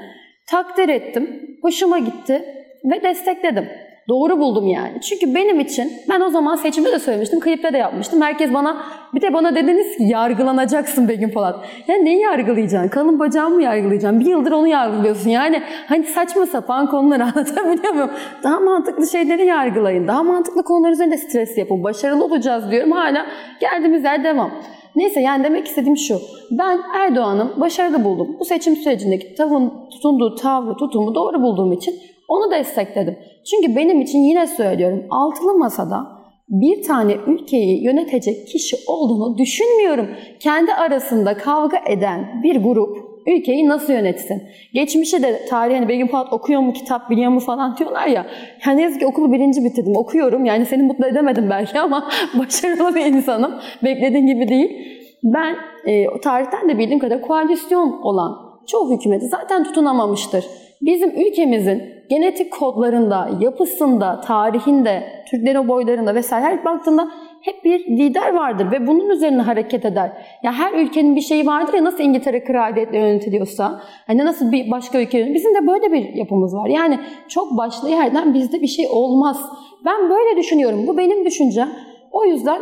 takdir 0.49 0.89
ettim. 0.89 1.57
Hoşuma 1.61 1.99
gitti 1.99 2.45
ve 2.91 3.03
destekledim. 3.03 3.69
Doğru 4.09 4.39
buldum 4.39 4.67
yani. 4.67 5.01
Çünkü 5.01 5.35
benim 5.35 5.59
için 5.59 5.91
ben 6.09 6.21
o 6.21 6.29
zaman 6.29 6.55
seçimde 6.55 6.91
de 6.91 6.99
söylemiştim, 6.99 7.39
klipte 7.39 7.73
de 7.73 7.77
yapmıştım. 7.77 8.21
Herkes 8.21 8.53
bana 8.53 8.83
bir 9.13 9.21
de 9.21 9.33
bana 9.33 9.55
dediniz 9.55 9.97
ki 9.97 10.03
yargılanacaksın 10.03 11.07
Begüm 11.07 11.31
Polat. 11.31 11.65
Ya 11.87 11.95
neyi 11.95 12.19
yargılayacaksın? 12.19 12.89
Kanın 12.89 13.19
bacağımı 13.19 13.55
mı 13.55 13.63
yargılayacaksın? 13.63 14.19
Bir 14.19 14.25
yıldır 14.25 14.51
onu 14.51 14.67
yargılıyorsun. 14.67 15.29
Yani 15.29 15.61
hani 15.87 16.03
saçma 16.03 16.45
sapan 16.45 16.87
konuları 16.87 17.23
anlatabiliyor 17.35 17.93
muyum? 17.93 18.11
Daha 18.43 18.59
mantıklı 18.59 19.07
şeyleri 19.07 19.45
yargılayın. 19.45 20.07
Daha 20.07 20.23
mantıklı 20.23 20.63
konular 20.63 20.91
üzerinde 20.91 21.17
stres 21.17 21.57
yapın. 21.57 21.83
Başarılı 21.83 22.25
olacağız 22.25 22.71
diyorum. 22.71 22.91
Hala 22.91 23.25
geldiğimiz 23.59 24.03
yer 24.03 24.23
devam. 24.23 24.51
Neyse 24.95 25.19
yani 25.21 25.43
demek 25.43 25.67
istediğim 25.67 25.97
şu. 25.97 26.19
Ben 26.51 26.79
Erdoğan'ın 26.95 27.61
başarılı 27.61 28.03
buldum. 28.03 28.35
Bu 28.39 28.45
seçim 28.45 28.75
sürecindeki 28.75 29.35
tavın, 29.35 29.73
tutunduğu 29.91 30.35
tavrı, 30.35 30.75
tutumu 30.77 31.15
doğru 31.15 31.41
bulduğum 31.41 31.71
için 31.71 31.95
onu 32.27 32.51
destekledim. 32.51 33.17
Çünkü 33.51 33.75
benim 33.75 34.01
için 34.01 34.19
yine 34.19 34.47
söylüyorum 34.47 35.03
altılı 35.09 35.53
masada 35.53 36.23
bir 36.49 36.83
tane 36.83 37.13
ülkeyi 37.27 37.83
yönetecek 37.83 38.47
kişi 38.47 38.75
olduğunu 38.87 39.37
düşünmüyorum. 39.37 40.07
Kendi 40.39 40.73
arasında 40.73 41.37
kavga 41.37 41.77
eden 41.87 42.43
bir 42.43 42.55
grup 42.55 42.97
ülkeyi 43.27 43.67
nasıl 43.67 43.93
yönetsin? 43.93 44.43
Geçmişi 44.73 45.23
de 45.23 45.45
tarihi 45.49 45.75
hani 45.75 45.89
Begüm 45.89 46.07
Polat 46.07 46.33
okuyor 46.33 46.61
mu 46.61 46.73
kitap 46.73 47.09
biliyor 47.09 47.31
mu 47.31 47.39
falan 47.39 47.77
diyorlar 47.77 48.07
ya. 48.07 48.25
Yani 48.65 48.81
yazık 48.81 48.99
ki 48.99 49.05
okulu 49.05 49.31
birinci 49.31 49.63
bitirdim 49.63 49.95
okuyorum 49.95 50.45
yani 50.45 50.65
seni 50.65 50.83
mutlu 50.83 51.07
edemedim 51.07 51.49
belki 51.49 51.79
ama 51.79 52.09
başarılı 52.39 52.95
bir 52.95 53.05
insanım. 53.05 53.53
Beklediğin 53.83 54.27
gibi 54.27 54.47
değil. 54.47 54.99
Ben 55.23 55.55
e, 55.85 56.19
tarihten 56.23 56.69
de 56.69 56.77
bildiğim 56.77 56.99
kadar 56.99 57.21
koalisyon 57.21 58.01
olan 58.01 58.52
çoğu 58.67 58.91
hükümeti 58.91 59.27
zaten 59.27 59.63
tutunamamıştır. 59.63 60.45
Bizim 60.81 61.09
ülkemizin 61.09 61.83
genetik 62.09 62.53
kodlarında, 62.53 63.29
yapısında, 63.39 64.21
tarihinde, 64.21 65.03
Türklerin 65.29 65.67
boylarında 65.67 66.15
vesaire 66.15 66.45
her 66.45 66.65
baktığında 66.65 67.11
hep 67.41 67.63
bir 67.63 67.79
lider 67.79 68.33
vardır 68.33 68.71
ve 68.71 68.87
bunun 68.87 69.09
üzerine 69.09 69.41
hareket 69.41 69.85
eder. 69.85 70.11
Ya 70.43 70.53
her 70.53 70.73
ülkenin 70.73 71.15
bir 71.15 71.21
şeyi 71.21 71.47
vardır 71.47 71.73
ya 71.73 71.83
nasıl 71.83 72.03
İngiltere 72.03 72.43
kraliyetle 72.43 72.97
yönetiliyorsa, 72.97 73.81
hani 74.07 74.25
nasıl 74.25 74.51
bir 74.51 74.71
başka 74.71 75.01
ülke 75.01 75.33
bizim 75.33 75.55
de 75.55 75.67
böyle 75.67 75.91
bir 75.91 76.13
yapımız 76.13 76.55
var. 76.55 76.67
Yani 76.67 76.99
çok 77.27 77.57
başlı 77.57 77.89
yerden 77.89 78.33
bizde 78.33 78.61
bir 78.61 78.67
şey 78.67 78.87
olmaz. 78.91 79.41
Ben 79.85 80.09
böyle 80.09 80.37
düşünüyorum. 80.37 80.87
Bu 80.87 80.97
benim 80.97 81.25
düşüncem. 81.25 81.69
O 82.11 82.25
yüzden 82.25 82.61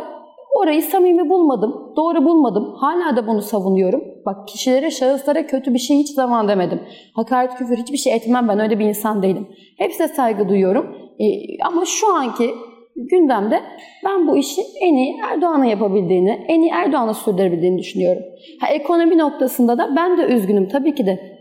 Orayı 0.54 0.82
samimi 0.82 1.30
bulmadım, 1.30 1.92
doğru 1.96 2.24
bulmadım. 2.24 2.74
Hala 2.76 3.16
da 3.16 3.26
bunu 3.26 3.42
savunuyorum. 3.42 4.04
Bak 4.26 4.48
kişilere, 4.48 4.90
şahıslara 4.90 5.46
kötü 5.46 5.74
bir 5.74 5.78
şey 5.78 5.96
hiç 5.98 6.10
zaman 6.10 6.48
demedim. 6.48 6.80
Hakaret, 7.14 7.54
küfür 7.54 7.76
hiçbir 7.76 7.96
şey 7.96 8.14
etmem 8.14 8.48
ben 8.48 8.58
öyle 8.58 8.78
bir 8.78 8.84
insan 8.84 9.22
değilim. 9.22 9.48
Hepsine 9.78 10.08
saygı 10.08 10.48
duyuyorum. 10.48 10.96
Ee, 11.20 11.24
ama 11.66 11.84
şu 11.84 12.14
anki 12.14 12.54
gündemde 12.96 13.60
ben 14.04 14.28
bu 14.28 14.36
işi 14.36 14.62
en 14.80 14.94
iyi 14.94 15.16
Erdoğan'ın 15.32 15.64
yapabildiğini, 15.64 16.44
en 16.48 16.60
iyi 16.60 16.70
Erdoğan'ı 16.70 17.14
sürdürebildiğini 17.14 17.78
düşünüyorum. 17.78 18.22
Ha, 18.60 18.68
ekonomi 18.68 19.18
noktasında 19.18 19.78
da 19.78 19.96
ben 19.96 20.18
de 20.18 20.22
üzgünüm 20.22 20.68
tabii 20.68 20.94
ki 20.94 21.06
de. 21.06 21.31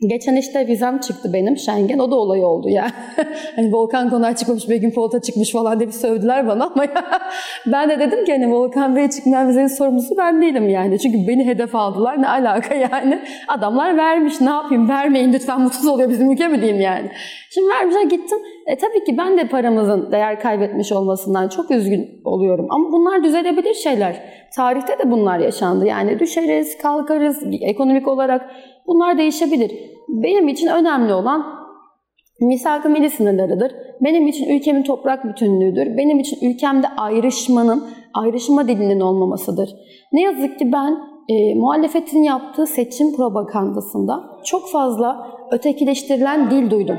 Geçen 0.00 0.36
işte 0.36 0.66
vizem 0.66 0.98
çıktı 0.98 1.32
benim 1.32 1.56
Schengen. 1.56 1.98
O 1.98 2.10
da 2.10 2.14
olay 2.14 2.44
oldu 2.44 2.68
ya. 2.68 2.90
hani 3.56 3.72
Volkan 3.72 4.10
Konar 4.10 4.36
çıkmamış, 4.36 4.68
Begüm 4.68 4.94
Polat'a 4.94 5.22
çıkmış 5.22 5.52
falan 5.52 5.78
diye 5.78 5.88
bir 5.88 5.92
sövdüler 5.92 6.46
bana 6.46 6.64
ama 6.64 6.86
ben 7.66 7.90
de 7.90 7.98
dedim 7.98 8.24
ki 8.24 8.32
hani 8.32 8.52
Volkan 8.52 8.96
Bey'e 8.96 9.10
çıkmayan 9.10 9.48
vizenin 9.48 9.66
sorumlusu 9.66 10.14
ben 10.18 10.42
değilim 10.42 10.68
yani. 10.68 10.98
Çünkü 10.98 11.28
beni 11.28 11.46
hedef 11.46 11.74
aldılar. 11.74 12.22
Ne 12.22 12.28
alaka 12.28 12.74
yani? 12.74 13.22
Adamlar 13.48 13.96
vermiş. 13.96 14.40
Ne 14.40 14.50
yapayım? 14.50 14.88
Vermeyin 14.88 15.32
lütfen 15.32 15.60
mutsuz 15.60 15.86
oluyor 15.86 16.10
bizim 16.10 16.32
ülke 16.32 16.48
mi 16.48 16.60
diyeyim 16.60 16.80
yani. 16.80 17.10
Şimdi 17.50 17.68
vermişler 17.68 18.02
gittim. 18.02 18.38
E 18.66 18.76
tabii 18.76 19.04
ki 19.04 19.18
ben 19.18 19.38
de 19.38 19.48
paramızın 19.48 20.12
değer 20.12 20.40
kaybetmiş 20.40 20.92
olmasından 20.92 21.48
çok 21.48 21.70
üzgün 21.70 22.20
oluyorum. 22.24 22.66
Ama 22.70 22.92
bunlar 22.92 23.24
düzelebilir 23.24 23.74
şeyler. 23.74 24.22
Tarihte 24.56 24.98
de 24.98 25.10
bunlar 25.10 25.38
yaşandı. 25.38 25.86
Yani 25.86 26.18
düşeriz, 26.18 26.78
kalkarız, 26.78 27.42
ekonomik 27.60 28.08
olarak 28.08 28.50
bunlar 28.86 29.18
değişebilir. 29.18 29.72
Benim 30.08 30.48
için 30.48 30.66
önemli 30.66 31.12
olan 31.12 31.44
misak-ı 32.40 32.90
milli 32.90 33.10
sınırlarıdır. 33.10 33.72
Benim 34.00 34.26
için 34.26 34.48
ülkemin 34.48 34.82
toprak 34.82 35.24
bütünlüğüdür. 35.24 35.96
Benim 35.96 36.20
için 36.20 36.50
ülkemde 36.50 36.86
ayrışmanın, 36.96 37.84
ayrışma 38.14 38.68
dilinin 38.68 39.00
olmamasıdır. 39.00 39.70
Ne 40.12 40.20
yazık 40.20 40.58
ki 40.58 40.72
ben 40.72 40.98
e, 41.28 41.54
muhalefetin 41.54 42.22
yaptığı 42.22 42.66
seçim 42.66 43.16
propagandasında 43.16 44.24
çok 44.44 44.70
fazla 44.70 45.26
ötekileştirilen 45.50 46.50
dil 46.50 46.70
duydum. 46.70 46.96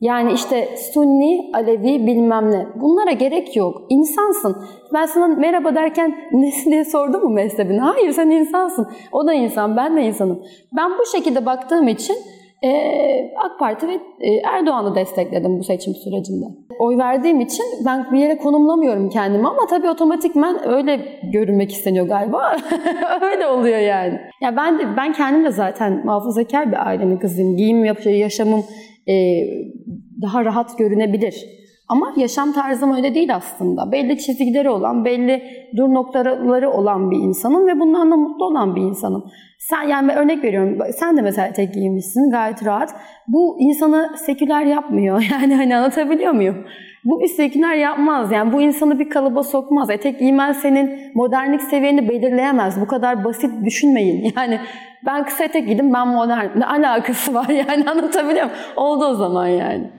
Yani 0.00 0.32
işte 0.32 0.76
Sunni, 0.76 1.50
Alevi 1.54 2.06
bilmem 2.06 2.50
ne. 2.50 2.66
Bunlara 2.80 3.12
gerek 3.12 3.56
yok. 3.56 3.82
İnsansın. 3.88 4.56
Ben 4.94 5.06
sana 5.06 5.26
merhaba 5.26 5.74
derken 5.74 6.16
nesin 6.32 6.70
diye 6.70 6.84
sordum 6.84 7.22
mu 7.22 7.30
mezhebini? 7.30 7.80
Hayır 7.80 8.12
sen 8.12 8.30
insansın. 8.30 8.88
O 9.12 9.26
da 9.26 9.34
insan, 9.34 9.76
ben 9.76 9.96
de 9.96 10.02
insanım. 10.02 10.42
Ben 10.76 10.90
bu 10.90 11.06
şekilde 11.16 11.46
baktığım 11.46 11.88
için 11.88 12.16
e, 12.64 12.70
AK 13.36 13.58
Parti 13.58 13.88
ve 13.88 13.94
e, 14.20 14.34
Erdoğan'ı 14.36 14.94
destekledim 14.94 15.58
bu 15.58 15.64
seçim 15.64 15.94
sürecinde. 15.94 16.44
Oy 16.78 16.98
verdiğim 16.98 17.40
için 17.40 17.64
ben 17.86 18.12
bir 18.12 18.18
yere 18.18 18.36
konumlamıyorum 18.38 19.08
kendimi 19.10 19.48
ama 19.48 19.66
tabii 19.70 19.88
otomatikmen 19.88 20.68
öyle 20.68 21.00
görünmek 21.32 21.72
isteniyor 21.72 22.08
galiba. 22.08 22.56
öyle 23.22 23.46
oluyor 23.46 23.78
yani. 23.78 24.20
Ya 24.42 24.56
ben 24.56 24.78
de 24.78 24.96
ben 24.96 25.12
kendim 25.12 25.44
de 25.44 25.50
zaten 25.50 26.02
muhafazakar 26.04 26.72
bir 26.72 26.86
ailenin 26.86 27.16
kızıyım. 27.16 27.56
Giyim, 27.56 27.84
yaşamım 28.04 28.64
daha 30.22 30.44
rahat 30.44 30.78
görünebilir. 30.78 31.63
Ama 31.88 32.12
yaşam 32.16 32.52
tarzım 32.52 32.96
öyle 32.96 33.14
değil 33.14 33.34
aslında. 33.34 33.92
Belli 33.92 34.18
çizgileri 34.18 34.70
olan, 34.70 35.04
belli 35.04 35.42
dur 35.76 35.88
noktaları 35.88 36.70
olan 36.70 37.10
bir 37.10 37.16
insanım 37.16 37.66
ve 37.66 37.80
bundan 37.80 38.08
mutlu 38.08 38.44
olan 38.44 38.76
bir 38.76 38.80
insanım. 38.80 39.24
Sen 39.58 39.82
yani 39.82 40.08
ben 40.08 40.16
örnek 40.16 40.44
veriyorum. 40.44 40.78
Sen 40.98 41.16
de 41.16 41.22
mesela 41.22 41.52
tek 41.52 41.74
giymişsin 41.74 42.30
gayet 42.30 42.66
rahat. 42.66 42.94
Bu 43.28 43.56
insanı 43.60 44.10
seküler 44.16 44.64
yapmıyor. 44.64 45.24
Yani 45.32 45.54
hani 45.54 45.76
anlatabiliyor 45.76 46.32
muyum? 46.32 46.64
Bu 47.04 47.20
bir 47.20 47.28
seküler 47.28 47.74
yapmaz. 47.74 48.32
Yani 48.32 48.52
bu 48.52 48.62
insanı 48.62 48.98
bir 48.98 49.10
kalıba 49.10 49.42
sokmaz. 49.42 49.90
Etek 49.90 50.18
giymen 50.18 50.52
senin 50.52 51.12
modernlik 51.14 51.62
seviyeni 51.62 52.08
belirleyemez. 52.08 52.80
Bu 52.80 52.86
kadar 52.86 53.24
basit 53.24 53.64
düşünmeyin. 53.64 54.32
Yani 54.36 54.60
ben 55.06 55.24
kısa 55.24 55.44
etek 55.44 55.66
giydim 55.66 55.92
ben 55.92 56.08
modern. 56.08 56.60
Ne 56.60 56.66
alakası 56.66 57.34
var 57.34 57.48
yani 57.68 57.90
anlatabiliyor 57.90 58.44
muyum? 58.44 58.58
Oldu 58.76 59.04
o 59.04 59.14
zaman 59.14 59.46
yani. 59.46 59.90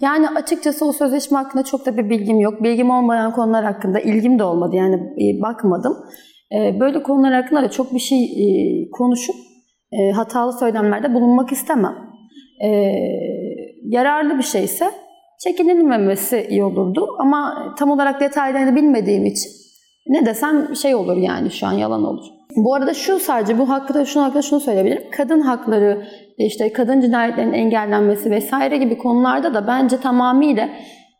Yani 0.00 0.28
açıkçası 0.28 0.84
o 0.86 0.92
sözleşme 0.92 1.38
hakkında 1.38 1.64
çok 1.64 1.86
da 1.86 1.96
bir 1.96 2.10
bilgim 2.10 2.40
yok. 2.40 2.62
Bilgim 2.62 2.90
olmayan 2.90 3.32
konular 3.32 3.64
hakkında 3.64 4.00
ilgim 4.00 4.38
de 4.38 4.44
olmadı 4.44 4.76
yani 4.76 4.94
e, 4.96 5.42
bakmadım. 5.42 5.96
E, 6.52 6.80
böyle 6.80 7.02
konular 7.02 7.32
hakkında 7.32 7.62
da 7.62 7.70
çok 7.70 7.94
bir 7.94 7.98
şey 7.98 8.24
e, 8.24 8.44
konuşup 8.90 9.36
hatalı 10.14 10.52
söylemlerde 10.52 11.14
bulunmak 11.14 11.52
istemem. 11.52 11.94
Yararlı 13.82 14.38
bir 14.38 14.42
şeyse 14.42 14.90
çekinilmemesi 15.44 16.46
iyi 16.50 16.64
olurdu 16.64 17.06
ama 17.18 17.74
tam 17.78 17.90
olarak 17.90 18.20
detaylarını 18.20 18.76
bilmediğim 18.76 19.26
için 19.26 19.50
ne 20.10 20.26
desem 20.26 20.76
şey 20.76 20.94
olur 20.94 21.16
yani 21.16 21.50
şu 21.50 21.66
an 21.66 21.72
yalan 21.72 22.04
olur. 22.04 22.24
Bu 22.56 22.74
arada 22.74 22.94
şu 22.94 23.18
sadece 23.18 23.58
bu 23.58 23.68
hakkında 23.68 24.04
şunu 24.04 24.24
hakkında 24.24 24.42
şunu 24.42 24.60
söyleyebilirim. 24.60 25.02
Kadın 25.16 25.40
hakları, 25.40 26.02
işte 26.38 26.72
kadın 26.72 27.00
cinayetlerinin 27.00 27.52
engellenmesi 27.52 28.30
vesaire 28.30 28.76
gibi 28.76 28.98
konularda 28.98 29.54
da 29.54 29.66
bence 29.66 29.96
tamamıyla 29.96 30.68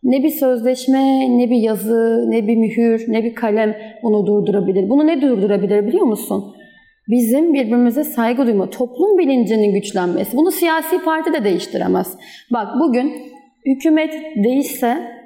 ne 0.03 0.23
bir 0.23 0.31
sözleşme, 0.31 1.39
ne 1.39 1.51
bir 1.51 1.57
yazı, 1.57 2.27
ne 2.29 2.47
bir 2.47 2.57
mühür, 2.57 3.05
ne 3.09 3.25
bir 3.25 3.35
kalem 3.35 3.77
bunu 4.03 4.27
durdurabilir. 4.27 4.89
Bunu 4.89 5.07
ne 5.07 5.21
durdurabilir 5.21 5.87
biliyor 5.87 6.07
musun? 6.07 6.55
Bizim 7.09 7.55
birbirimize 7.55 8.05
saygı 8.05 8.47
duyma, 8.47 8.71
toplum 8.71 9.19
bilincinin 9.19 9.73
güçlenmesi. 9.73 10.37
Bunu 10.37 10.51
siyasi 10.51 11.05
parti 11.05 11.33
de 11.33 11.45
değiştiremez. 11.45 12.17
Bak 12.53 12.69
bugün 12.81 13.13
hükümet 13.67 14.15
değişse 14.45 15.20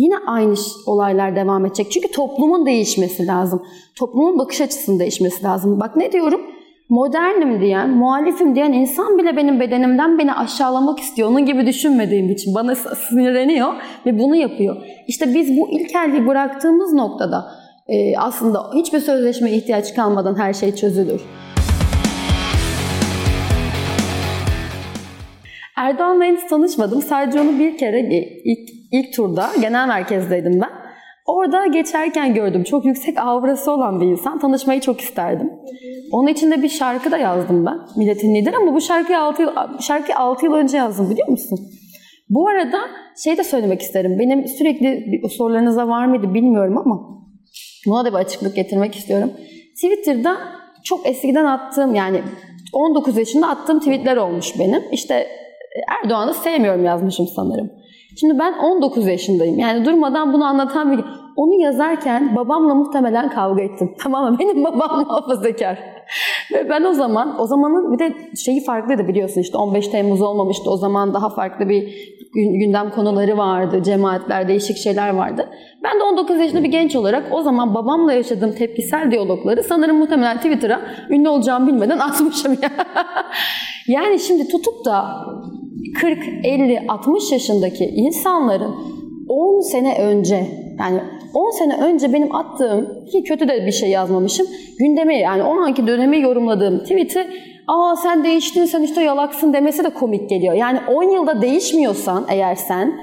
yine 0.00 0.14
aynı 0.26 0.54
olaylar 0.86 1.36
devam 1.36 1.66
edecek. 1.66 1.92
Çünkü 1.92 2.10
toplumun 2.10 2.66
değişmesi 2.66 3.26
lazım. 3.26 3.62
Toplumun 3.94 4.38
bakış 4.38 4.60
açısının 4.60 4.98
değişmesi 4.98 5.44
lazım. 5.44 5.80
Bak 5.80 5.96
ne 5.96 6.12
diyorum? 6.12 6.40
Modernim 6.88 7.60
diyen, 7.60 7.90
muhalifim 7.90 8.54
diyen 8.54 8.72
insan 8.72 9.18
bile 9.18 9.36
benim 9.36 9.60
bedenimden 9.60 10.18
beni 10.18 10.34
aşağılamak 10.34 10.98
istiyor. 11.00 11.28
Onun 11.28 11.46
gibi 11.46 11.66
düşünmediğim 11.66 12.30
için 12.30 12.54
bana 12.54 12.74
sinirleniyor 12.74 13.72
ve 14.06 14.18
bunu 14.18 14.36
yapıyor. 14.36 14.76
İşte 15.06 15.34
biz 15.34 15.56
bu 15.56 15.68
ilkelliği 15.68 16.26
bıraktığımız 16.26 16.92
noktada 16.92 17.46
aslında 18.16 18.70
hiçbir 18.74 19.00
sözleşmeye 19.00 19.56
ihtiyaç 19.56 19.94
kalmadan 19.94 20.38
her 20.38 20.52
şey 20.52 20.74
çözülür. 20.74 21.20
Erdoğan'la 25.80 26.24
henüz 26.24 26.46
tanışmadım. 26.46 27.02
Sadece 27.02 27.40
onu 27.40 27.58
bir 27.58 27.78
kere 27.78 28.00
ilk, 28.44 28.70
ilk 28.92 29.14
turda 29.14 29.50
genel 29.60 29.88
merkezdeydim 29.88 30.60
ben. 30.60 30.70
Orada 31.26 31.66
geçerken 31.66 32.34
gördüm. 32.34 32.64
Çok 32.64 32.84
yüksek 32.84 33.18
aurası 33.18 33.72
olan 33.72 34.00
bir 34.00 34.06
insan. 34.06 34.38
Tanışmayı 34.38 34.80
çok 34.80 35.00
isterdim. 35.00 35.50
Onun 36.12 36.26
için 36.26 36.50
de 36.50 36.62
bir 36.62 36.68
şarkı 36.68 37.10
da 37.10 37.18
yazdım 37.18 37.66
ben. 37.66 37.78
Milletin 37.96 38.34
lideri 38.34 38.56
ama 38.56 38.74
bu 38.74 38.80
şarkıyı 38.80 39.18
6 39.18 39.42
yıl, 39.42 39.50
şarkıyı 39.80 40.16
6 40.16 40.46
yıl 40.46 40.52
önce 40.52 40.76
yazdım 40.76 41.10
biliyor 41.10 41.28
musun? 41.28 41.58
Bu 42.28 42.48
arada 42.48 42.78
şey 43.24 43.36
de 43.36 43.44
söylemek 43.44 43.82
isterim. 43.82 44.18
Benim 44.18 44.46
sürekli 44.48 45.20
sorularınıza 45.36 45.88
var 45.88 46.06
mıydı 46.06 46.34
bilmiyorum 46.34 46.78
ama 46.78 47.00
buna 47.86 48.04
da 48.04 48.10
bir 48.10 48.18
açıklık 48.18 48.56
getirmek 48.56 48.94
istiyorum. 48.94 49.30
Twitter'da 49.74 50.36
çok 50.84 51.06
eskiden 51.06 51.44
attığım 51.44 51.94
yani 51.94 52.22
19 52.72 53.16
yaşında 53.16 53.48
attığım 53.48 53.78
tweetler 53.78 54.16
olmuş 54.16 54.58
benim. 54.58 54.82
İşte 54.92 55.26
Erdoğan'ı 56.02 56.34
sevmiyorum 56.34 56.84
yazmışım 56.84 57.26
sanırım. 57.26 57.70
Şimdi 58.20 58.38
ben 58.38 58.52
19 58.52 59.06
yaşındayım. 59.06 59.58
Yani 59.58 59.84
durmadan 59.84 60.32
bunu 60.32 60.44
anlatan 60.44 60.92
bir... 60.92 61.04
Onu 61.36 61.54
yazarken 61.54 62.36
babamla 62.36 62.74
muhtemelen 62.74 63.30
kavga 63.30 63.62
ettim. 63.62 63.94
Tamam 64.02 64.32
mı? 64.32 64.38
Benim 64.38 64.64
babam 64.64 65.00
muhafazakar. 65.00 65.78
Ve 66.52 66.68
ben 66.68 66.84
o 66.84 66.92
zaman, 66.92 67.40
o 67.40 67.46
zamanın 67.46 67.92
bir 67.92 67.98
de 67.98 68.14
şeyi 68.36 68.64
farklıydı 68.64 69.08
biliyorsun 69.08 69.40
işte 69.40 69.58
15 69.58 69.88
Temmuz 69.88 70.22
olmamıştı. 70.22 70.70
O 70.70 70.76
zaman 70.76 71.14
daha 71.14 71.28
farklı 71.28 71.68
bir 71.68 72.10
gündem 72.32 72.90
konuları 72.90 73.38
vardı. 73.38 73.82
Cemaatler, 73.82 74.48
değişik 74.48 74.76
şeyler 74.76 75.14
vardı. 75.14 75.48
Ben 75.82 76.00
de 76.00 76.04
19 76.04 76.40
yaşında 76.40 76.62
bir 76.62 76.68
genç 76.68 76.96
olarak 76.96 77.24
o 77.30 77.42
zaman 77.42 77.74
babamla 77.74 78.12
yaşadığım 78.12 78.52
tepkisel 78.52 79.10
diyalogları 79.10 79.62
sanırım 79.62 79.96
muhtemelen 79.96 80.36
Twitter'a 80.36 80.80
ünlü 81.10 81.28
olacağımı 81.28 81.66
bilmeden 81.66 81.98
atmışım 81.98 82.52
ya. 82.62 82.70
yani 83.88 84.20
şimdi 84.20 84.48
tutup 84.48 84.84
da 84.84 85.04
40, 86.00 86.18
50, 86.44 86.86
60 86.88 87.32
yaşındaki 87.32 87.84
insanların 87.84 88.74
10 89.28 89.60
sene 89.60 89.98
önce 89.98 90.46
yani 90.78 91.00
10 91.34 91.50
sene 91.50 91.76
önce 91.76 92.12
benim 92.12 92.34
attığım 92.34 93.06
ki 93.12 93.22
kötü 93.22 93.48
de 93.48 93.66
bir 93.66 93.72
şey 93.72 93.90
yazmamışım. 93.90 94.46
Gündemi 94.78 95.18
yani 95.18 95.42
o 95.42 95.60
anki 95.60 95.86
dönemi 95.86 96.20
yorumladığım 96.20 96.78
tweet'i 96.78 97.26
aa 97.66 97.96
sen 97.96 98.24
değiştin 98.24 98.64
sen 98.64 98.82
işte 98.82 99.02
yalaksın 99.02 99.52
demesi 99.52 99.84
de 99.84 99.90
komik 99.90 100.30
geliyor. 100.30 100.54
Yani 100.54 100.78
10 100.88 101.02
yılda 101.02 101.42
değişmiyorsan 101.42 102.26
eğer 102.28 102.54
sen 102.54 103.00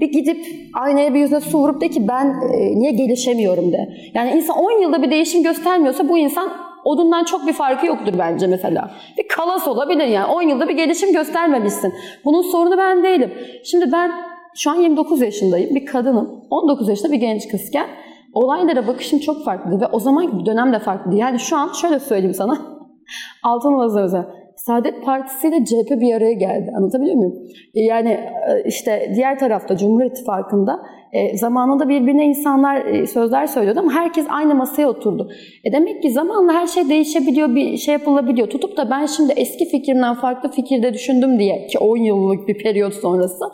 bir 0.00 0.12
gidip 0.12 0.46
aynaya 0.74 1.14
bir 1.14 1.18
yüzüne 1.18 1.40
su 1.40 1.58
vurup 1.58 1.80
de 1.80 1.88
ki 1.88 2.08
ben 2.08 2.26
e, 2.26 2.78
niye 2.78 2.92
gelişemiyorum 2.92 3.72
de. 3.72 3.88
Yani 4.14 4.30
insan 4.30 4.58
10 4.58 4.82
yılda 4.82 5.02
bir 5.02 5.10
değişim 5.10 5.42
göstermiyorsa 5.42 6.08
bu 6.08 6.18
insan 6.18 6.50
odundan 6.84 7.24
çok 7.24 7.46
bir 7.46 7.52
farkı 7.52 7.86
yoktur 7.86 8.14
bence 8.18 8.46
mesela. 8.46 8.90
Bir 9.18 9.28
kalas 9.28 9.68
olabilir 9.68 10.06
yani 10.06 10.26
10 10.26 10.42
yılda 10.42 10.68
bir 10.68 10.76
gelişim 10.76 11.12
göstermemişsin. 11.12 11.94
Bunun 12.24 12.42
sorunu 12.42 12.78
ben 12.78 13.02
değilim. 13.02 13.34
Şimdi 13.64 13.92
ben 13.92 14.12
şu 14.54 14.70
an 14.70 14.74
29 14.74 15.20
yaşındayım. 15.20 15.74
Bir 15.74 15.86
kadınım. 15.86 16.44
19 16.50 16.88
yaşında 16.88 17.12
bir 17.12 17.16
genç 17.16 17.48
kızken 17.48 17.86
olaylara 18.32 18.86
bakışım 18.86 19.18
çok 19.18 19.44
farklı 19.44 19.80
ve 19.80 19.86
o 19.86 20.00
zaman 20.00 20.46
dönem 20.46 20.72
de 20.72 20.78
farklı. 20.78 21.14
Yani 21.14 21.38
şu 21.38 21.56
an 21.56 21.72
şöyle 21.72 22.00
söyleyeyim 22.00 22.34
sana. 22.34 22.58
Altın 23.42 23.74
Vazı 23.74 24.00
özel. 24.00 24.39
Saadet 24.66 25.04
Partisi 25.04 25.48
ile 25.48 25.64
CHP 25.64 25.90
bir 25.90 26.14
araya 26.14 26.32
geldi. 26.32 26.72
Anlatabiliyor 26.76 27.16
muyum? 27.16 27.34
E, 27.74 27.80
yani 27.80 28.08
e, 28.08 28.64
işte 28.66 29.12
diğer 29.14 29.38
tarafta 29.38 29.76
Cumhur 29.76 30.04
İttifakı'nda 30.04 30.80
e, 31.12 31.36
zamanında 31.36 31.88
birbirine 31.88 32.26
insanlar 32.26 32.86
e, 32.86 33.06
sözler 33.06 33.46
söylüyordu 33.46 33.80
ama 33.80 33.92
herkes 33.92 34.26
aynı 34.28 34.54
masaya 34.54 34.86
oturdu. 34.86 35.30
E 35.64 35.72
demek 35.72 36.02
ki 36.02 36.10
zamanla 36.10 36.52
her 36.52 36.66
şey 36.66 36.88
değişebiliyor, 36.88 37.54
bir 37.54 37.76
şey 37.76 37.92
yapılabiliyor. 37.92 38.50
Tutup 38.50 38.76
da 38.76 38.90
ben 38.90 39.06
şimdi 39.06 39.32
eski 39.36 39.64
fikrimden 39.68 40.14
farklı 40.14 40.50
fikirde 40.50 40.94
düşündüm 40.94 41.38
diye 41.38 41.66
ki 41.66 41.78
10 41.78 41.96
yıllık 41.96 42.48
bir 42.48 42.58
periyot 42.58 42.94
sonrası 42.94 43.44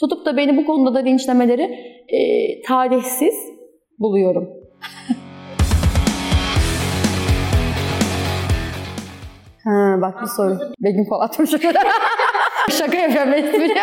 tutup 0.00 0.26
da 0.26 0.36
beni 0.36 0.56
bu 0.56 0.66
konuda 0.66 0.94
da 0.94 0.98
linçlemeleri 0.98 1.62
e, 2.08 2.18
tarihsiz 2.62 3.34
buluyorum. 3.98 4.48
Ha, 9.96 10.02
bak 10.02 10.22
bir 10.22 10.26
soru. 10.26 10.58
Begüm 10.80 11.08
Polat'mış. 11.08 11.50
Şaka 12.70 12.96
yapıyorum 12.96 13.32
espri. 13.32 13.74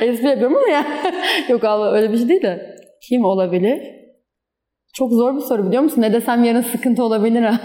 espri 0.00 0.28
yapıyorum 0.28 0.56
ama 0.56 0.68
ya. 0.68 0.84
Yok 1.48 1.64
Allah 1.64 1.92
öyle 1.92 2.12
bir 2.12 2.18
şey 2.18 2.28
değil 2.28 2.42
de. 2.42 2.76
Kim 3.08 3.24
olabilir? 3.24 3.80
Çok 4.94 5.12
zor 5.12 5.36
bir 5.36 5.40
soru 5.40 5.66
biliyor 5.66 5.82
musun? 5.82 6.02
Ne 6.02 6.12
desem 6.12 6.44
yarın 6.44 6.60
sıkıntı 6.60 7.04
olabilir 7.04 7.42
ha. 7.42 7.60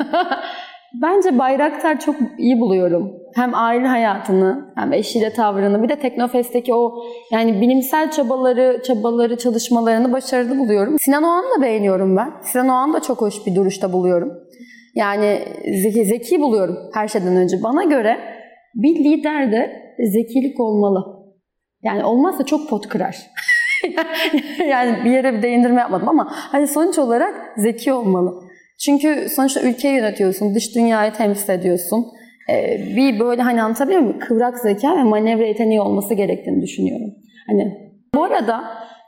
Bence 1.01 1.39
Bayraktar 1.39 1.99
çok 1.99 2.15
iyi 2.37 2.59
buluyorum. 2.59 3.13
Hem 3.35 3.55
aile 3.55 3.87
hayatını, 3.87 4.73
hem 4.75 4.93
eşiyle 4.93 5.33
tavrını, 5.33 5.83
bir 5.83 5.89
de 5.89 5.99
Teknofest'teki 5.99 6.73
o 6.73 7.03
yani 7.31 7.61
bilimsel 7.61 8.11
çabaları, 8.11 8.81
çabaları, 8.87 9.37
çalışmalarını 9.37 10.13
başarılı 10.13 10.57
buluyorum. 10.57 10.95
Sinan 10.99 11.23
Oğan'ı 11.23 11.57
da 11.57 11.61
beğeniyorum 11.61 12.17
ben. 12.17 12.31
Sinan 12.41 12.69
Oğan'ı 12.69 12.93
da 12.93 12.99
çok 12.99 13.21
hoş 13.21 13.45
bir 13.45 13.55
duruşta 13.55 13.93
buluyorum. 13.93 14.33
Yani 14.97 15.41
zeki, 15.83 16.05
zeki 16.05 16.41
buluyorum 16.41 16.77
her 16.93 17.07
şeyden 17.07 17.35
önce. 17.35 17.63
Bana 17.63 17.83
göre 17.83 18.17
bir 18.75 18.95
lider 18.95 19.51
de 19.51 19.93
zekilik 20.13 20.59
olmalı. 20.59 21.05
Yani 21.83 22.03
olmazsa 22.03 22.45
çok 22.45 22.69
pot 22.69 22.87
kırar. 22.87 23.17
yani 24.67 25.05
bir 25.05 25.11
yere 25.11 25.33
bir 25.33 25.41
değindirme 25.41 25.81
yapmadım 25.81 26.09
ama 26.09 26.27
hani 26.31 26.67
sonuç 26.67 26.97
olarak 26.97 27.35
zeki 27.57 27.93
olmalı. 27.93 28.43
Çünkü 28.85 29.27
sonuçta 29.29 29.61
ülkeyi 29.61 29.95
yönetiyorsun, 29.95 30.55
dış 30.55 30.75
dünyayı 30.75 31.13
temsil 31.13 31.53
ediyorsun. 31.53 32.05
Ee, 32.49 32.77
bir 32.95 33.19
böyle 33.19 33.41
hani 33.41 33.63
anlatabiliyor 33.63 34.01
muyum? 34.01 34.19
Kıvrak 34.19 34.59
zeka 34.59 34.97
ve 34.97 35.03
manevra 35.03 35.45
yeteneği 35.45 35.81
olması 35.81 36.13
gerektiğini 36.13 36.61
düşünüyorum. 36.61 37.13
Hani 37.47 37.91
bu 38.15 38.23
arada 38.23 38.63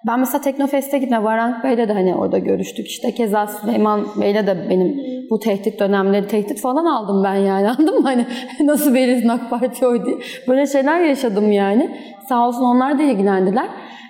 ben 0.08 0.20
mesela 0.20 0.42
Teknofest'e 0.42 0.98
gitme, 0.98 1.24
Varank 1.24 1.64
Bey'le 1.64 1.88
de 1.88 1.94
hani 1.94 2.16
orada 2.16 2.38
görüştük. 2.38 2.88
İşte 2.88 3.12
keza 3.12 3.48
Süleyman 3.48 4.08
Bey'le 4.22 4.48
de 4.48 4.70
benim 4.70 4.98
bu 5.30 5.40
tehdit 5.40 5.80
dönemleri, 5.80 6.28
tehdit 6.28 6.62
falan 6.62 6.86
aldım 6.86 7.24
ben 7.24 7.36
yani 7.36 7.70
anladın 7.80 7.96
mı? 7.96 8.04
Hani 8.04 8.26
nasıl 8.64 8.94
verirsin 8.94 9.28
AK 9.28 9.50
Parti 9.50 9.88
oy 9.88 10.06
diye. 10.06 10.16
Böyle 10.48 10.68
şeyler 10.68 11.00
yaşadım 11.00 11.52
yani. 11.52 11.98
Sağ 12.30 12.48
olsun 12.48 12.64
onlar 12.64 13.00
da 13.00 13.04
ilgilendiler. 13.04 13.68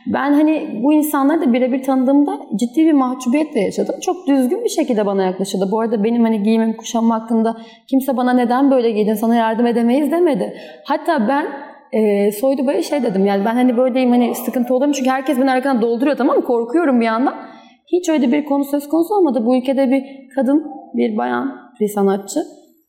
Ben 0.08 0.34
hani 0.34 0.82
bu 0.84 0.94
insanları 0.94 1.42
da 1.42 1.54
birebir 1.54 1.84
tanıdığımda 1.84 2.40
ciddi 2.56 2.86
bir 2.86 2.94
mahcubiyetle 2.94 3.60
yaşadım. 3.60 3.96
Çok 4.02 4.28
düzgün 4.28 4.64
bir 4.64 4.70
şekilde 4.70 5.06
bana 5.06 5.24
yaklaşıldı. 5.24 5.70
Bu 5.72 5.80
arada 5.80 6.04
benim 6.04 6.24
hani 6.24 6.44
giyimim, 6.44 6.78
kuşamım 6.78 7.10
hakkında 7.10 7.58
kimse 7.88 8.18
bana 8.18 8.34
neden 8.34 8.72
böyle 8.72 8.92
giydin, 8.92 9.14
sana 9.14 9.36
yardım 9.36 9.66
edemeyiz 9.66 10.12
demedi. 10.12 10.54
Hatta 10.86 11.28
ben 11.28 11.48
e, 11.92 12.32
Soydu 12.32 12.68
Bey'e 12.68 12.84
şey 12.84 13.04
dedim 13.04 13.26
yani 13.26 13.46
ben 13.46 13.54
hani 13.54 13.78
böyleyim 13.78 14.12
hani 14.12 14.36
sıkıntı 14.36 14.74
olur? 14.74 14.94
Çünkü 14.94 15.10
herkes 15.10 15.38
beni 15.40 15.52
arkadan 15.52 15.82
dolduruyor 15.82 16.18
tamam 16.18 16.38
mı? 16.38 16.44
Korkuyorum 16.44 17.00
bir 17.00 17.06
yandan. 17.06 17.36
Hiç 17.88 18.10
öyle 18.10 18.32
bir 18.32 18.46
konu 18.46 18.64
söz 18.64 18.90
konusu 18.90 19.16
olmadı. 19.16 19.46
Bu 19.46 19.58
ülkede 19.58 19.92
bir 19.92 20.30
kadın, 20.36 20.66
bir 20.94 21.18
bayan, 21.18 21.56
bir 21.80 21.88
sanatçı. 21.88 22.40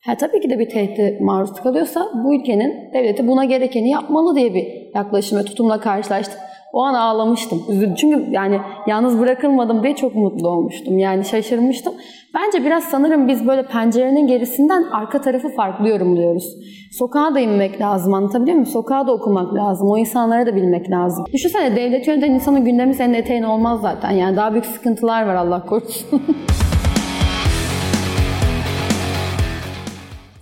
Ha, 0.07 0.17
tabii 0.17 0.41
ki 0.41 0.51
de 0.51 0.59
bir 0.59 0.69
tehdit 0.69 1.21
maruz 1.21 1.53
kalıyorsa 1.53 2.09
bu 2.25 2.35
ülkenin 2.35 2.93
devleti 2.95 3.29
buna 3.29 3.45
gerekeni 3.45 3.91
yapmalı 3.91 4.37
diye 4.37 4.55
bir 4.55 4.67
yaklaşım 4.95 5.39
ve 5.39 5.45
tutumla 5.45 5.81
karşılaştım. 5.81 6.41
O 6.73 6.83
an 6.83 6.95
ağlamıştım. 6.95 7.63
Üzüldüm. 7.69 7.95
Çünkü 7.95 8.31
yani 8.31 8.61
yalnız 8.87 9.21
bırakılmadım 9.21 9.83
diye 9.83 9.97
çok 9.97 10.15
mutlu 10.15 10.49
olmuştum. 10.49 10.99
Yani 10.99 11.25
şaşırmıştım. 11.25 11.95
Bence 12.35 12.65
biraz 12.65 12.85
sanırım 12.85 13.29
biz 13.29 13.47
böyle 13.47 13.63
pencerenin 13.63 14.27
gerisinden 14.27 14.83
arka 14.93 15.21
tarafı 15.21 15.49
farklı 15.49 15.89
yorumluyoruz. 15.89 16.57
Sokağa 16.93 17.35
da 17.35 17.41
inmek 17.41 17.81
lazım 17.81 18.15
anlatabiliyor 18.15 18.57
muyum? 18.57 18.71
Sokağa 18.73 19.07
da 19.07 19.13
okumak 19.13 19.55
lazım. 19.55 19.91
O 19.91 19.99
insanları 19.99 20.47
da 20.47 20.57
bilmek 20.57 20.91
lazım. 20.91 21.25
Düşünsene 21.33 21.77
devlet 21.77 22.09
yöneten 22.09 22.31
insanın 22.31 22.65
gündemi 22.65 22.95
senin 22.95 23.15
eteğin 23.15 23.43
olmaz 23.43 23.81
zaten. 23.81 24.11
Yani 24.11 24.37
daha 24.37 24.53
büyük 24.53 24.67
sıkıntılar 24.67 25.27
var 25.27 25.35
Allah 25.35 25.67
korusun. 25.67 26.23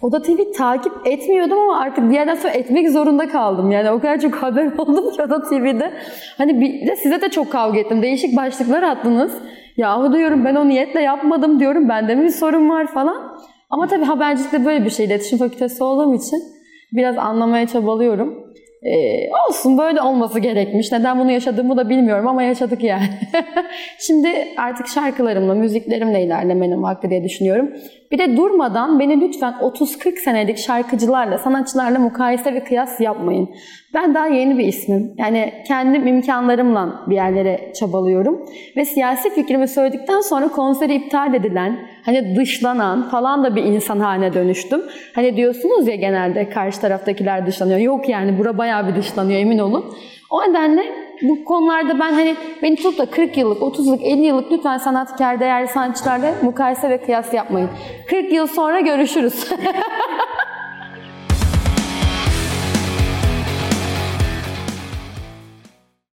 Oda 0.03 0.23
TV 0.23 0.53
takip 0.57 0.93
etmiyordum 1.05 1.59
ama 1.59 1.81
artık 1.81 2.11
bir 2.11 2.15
yerden 2.15 2.35
sonra 2.35 2.53
etmek 2.53 2.91
zorunda 2.91 3.29
kaldım. 3.29 3.71
Yani 3.71 3.91
o 3.91 4.01
kadar 4.01 4.21
çok 4.21 4.35
haber 4.43 4.67
oldum 4.79 5.13
ki 5.13 5.23
Oda 5.23 5.43
TV'de. 5.43 5.93
Hani 6.39 6.61
bir 6.61 6.87
de 6.87 6.97
size 6.97 7.21
de 7.21 7.29
çok 7.29 7.53
kavga 7.53 7.79
ettim. 7.79 8.03
Değişik 8.03 8.37
başlıklar 8.37 8.83
attınız. 8.83 9.33
Yahu 9.77 10.13
diyorum 10.13 10.45
ben 10.45 10.55
o 10.55 10.69
niyetle 10.69 11.03
yapmadım 11.03 11.61
diyorum. 11.61 11.89
Bende 11.89 12.15
mi 12.15 12.25
bir 12.25 12.31
sorun 12.31 12.69
var 12.71 12.87
falan. 12.87 13.39
Ama 13.71 13.87
tabii 13.87 14.05
habercilikte 14.05 14.65
böyle 14.65 14.85
bir 14.85 14.91
şey. 14.91 15.07
İletişim 15.07 15.39
fakültesi 15.39 15.85
olduğum 15.85 16.15
için 16.15 16.43
biraz 16.93 17.19
anlamaya 17.19 17.67
çabalıyorum. 17.67 18.49
Ee, 18.83 19.29
olsun 19.49 19.79
böyle 19.79 20.03
olması 20.03 20.39
gerekmiş. 20.39 20.93
Neden 20.93 21.19
bunu 21.19 21.31
yaşadığımı 21.31 21.77
da 21.77 21.89
bilmiyorum 21.89 22.29
ama 22.29 22.43
yaşadık 22.43 22.83
yani. 22.85 23.09
Şimdi 23.99 24.29
artık 24.57 24.87
şarkılarımla, 24.87 25.55
müziklerimle 25.55 26.23
ilerlemenin 26.23 26.83
vakti 26.83 27.11
diye 27.11 27.25
düşünüyorum. 27.25 27.71
Bir 28.13 28.19
de 28.19 28.37
durmadan 28.37 28.99
beni 28.99 29.21
lütfen 29.21 29.55
30-40 29.61 30.17
senelik 30.17 30.59
şarkıcılarla, 30.59 31.39
sanatçılarla 31.39 31.99
mukayese 31.99 32.55
ve 32.55 32.65
kıyas 32.65 33.01
yapmayın. 33.01 33.49
Ben 33.95 34.15
daha 34.15 34.27
yeni 34.27 34.59
bir 34.59 34.67
ismim. 34.67 35.15
Yani 35.19 35.53
kendim 35.67 36.07
imkanlarımla 36.07 37.05
bir 37.07 37.15
yerlere 37.15 37.73
çabalıyorum. 37.73 38.47
Ve 38.77 38.85
siyasi 38.85 39.35
fikrimi 39.35 39.69
söyledikten 39.69 40.21
sonra 40.21 40.49
konseri 40.49 40.95
iptal 40.95 41.35
edilen, 41.35 41.79
hani 42.05 42.37
dışlanan 42.37 43.09
falan 43.09 43.45
da 43.45 43.57
bir 43.57 43.63
insan 43.63 44.01
haline 44.01 44.35
dönüştüm. 44.35 44.83
Hani 45.15 45.37
diyorsunuz 45.37 45.89
ya 45.89 45.95
genelde 45.95 46.51
karşı 46.51 46.81
taraftakiler 46.81 47.47
dışlanıyor. 47.47 47.79
Yok 47.79 48.09
yani 48.09 48.39
bura 48.39 48.59
bayağı 48.59 48.89
bir 48.89 48.95
dışlanıyor 48.95 49.41
emin 49.41 49.59
olun. 49.59 49.95
O 50.31 50.43
nedenle 50.43 50.83
bu 51.23 51.45
konularda 51.45 51.99
ben 51.99 52.13
hani 52.13 52.37
beni 52.63 52.77
tutup 52.77 52.99
da 52.99 53.07
40 53.07 53.37
yıllık, 53.37 53.63
30 53.63 53.87
yıllık, 53.87 54.03
50 54.03 54.27
yıllık 54.27 54.53
lütfen 54.53 54.79
sanatkar, 54.79 55.41
değerli 55.41 55.69
sanatçılarla 55.69 56.35
mukayese 56.43 56.91
ve 56.91 57.01
kıyas 57.01 57.35
yapmayın. 57.35 57.71
40 58.07 58.33
yıl 58.33 58.47
sonra 58.47 58.81
görüşürüz. 58.81 59.49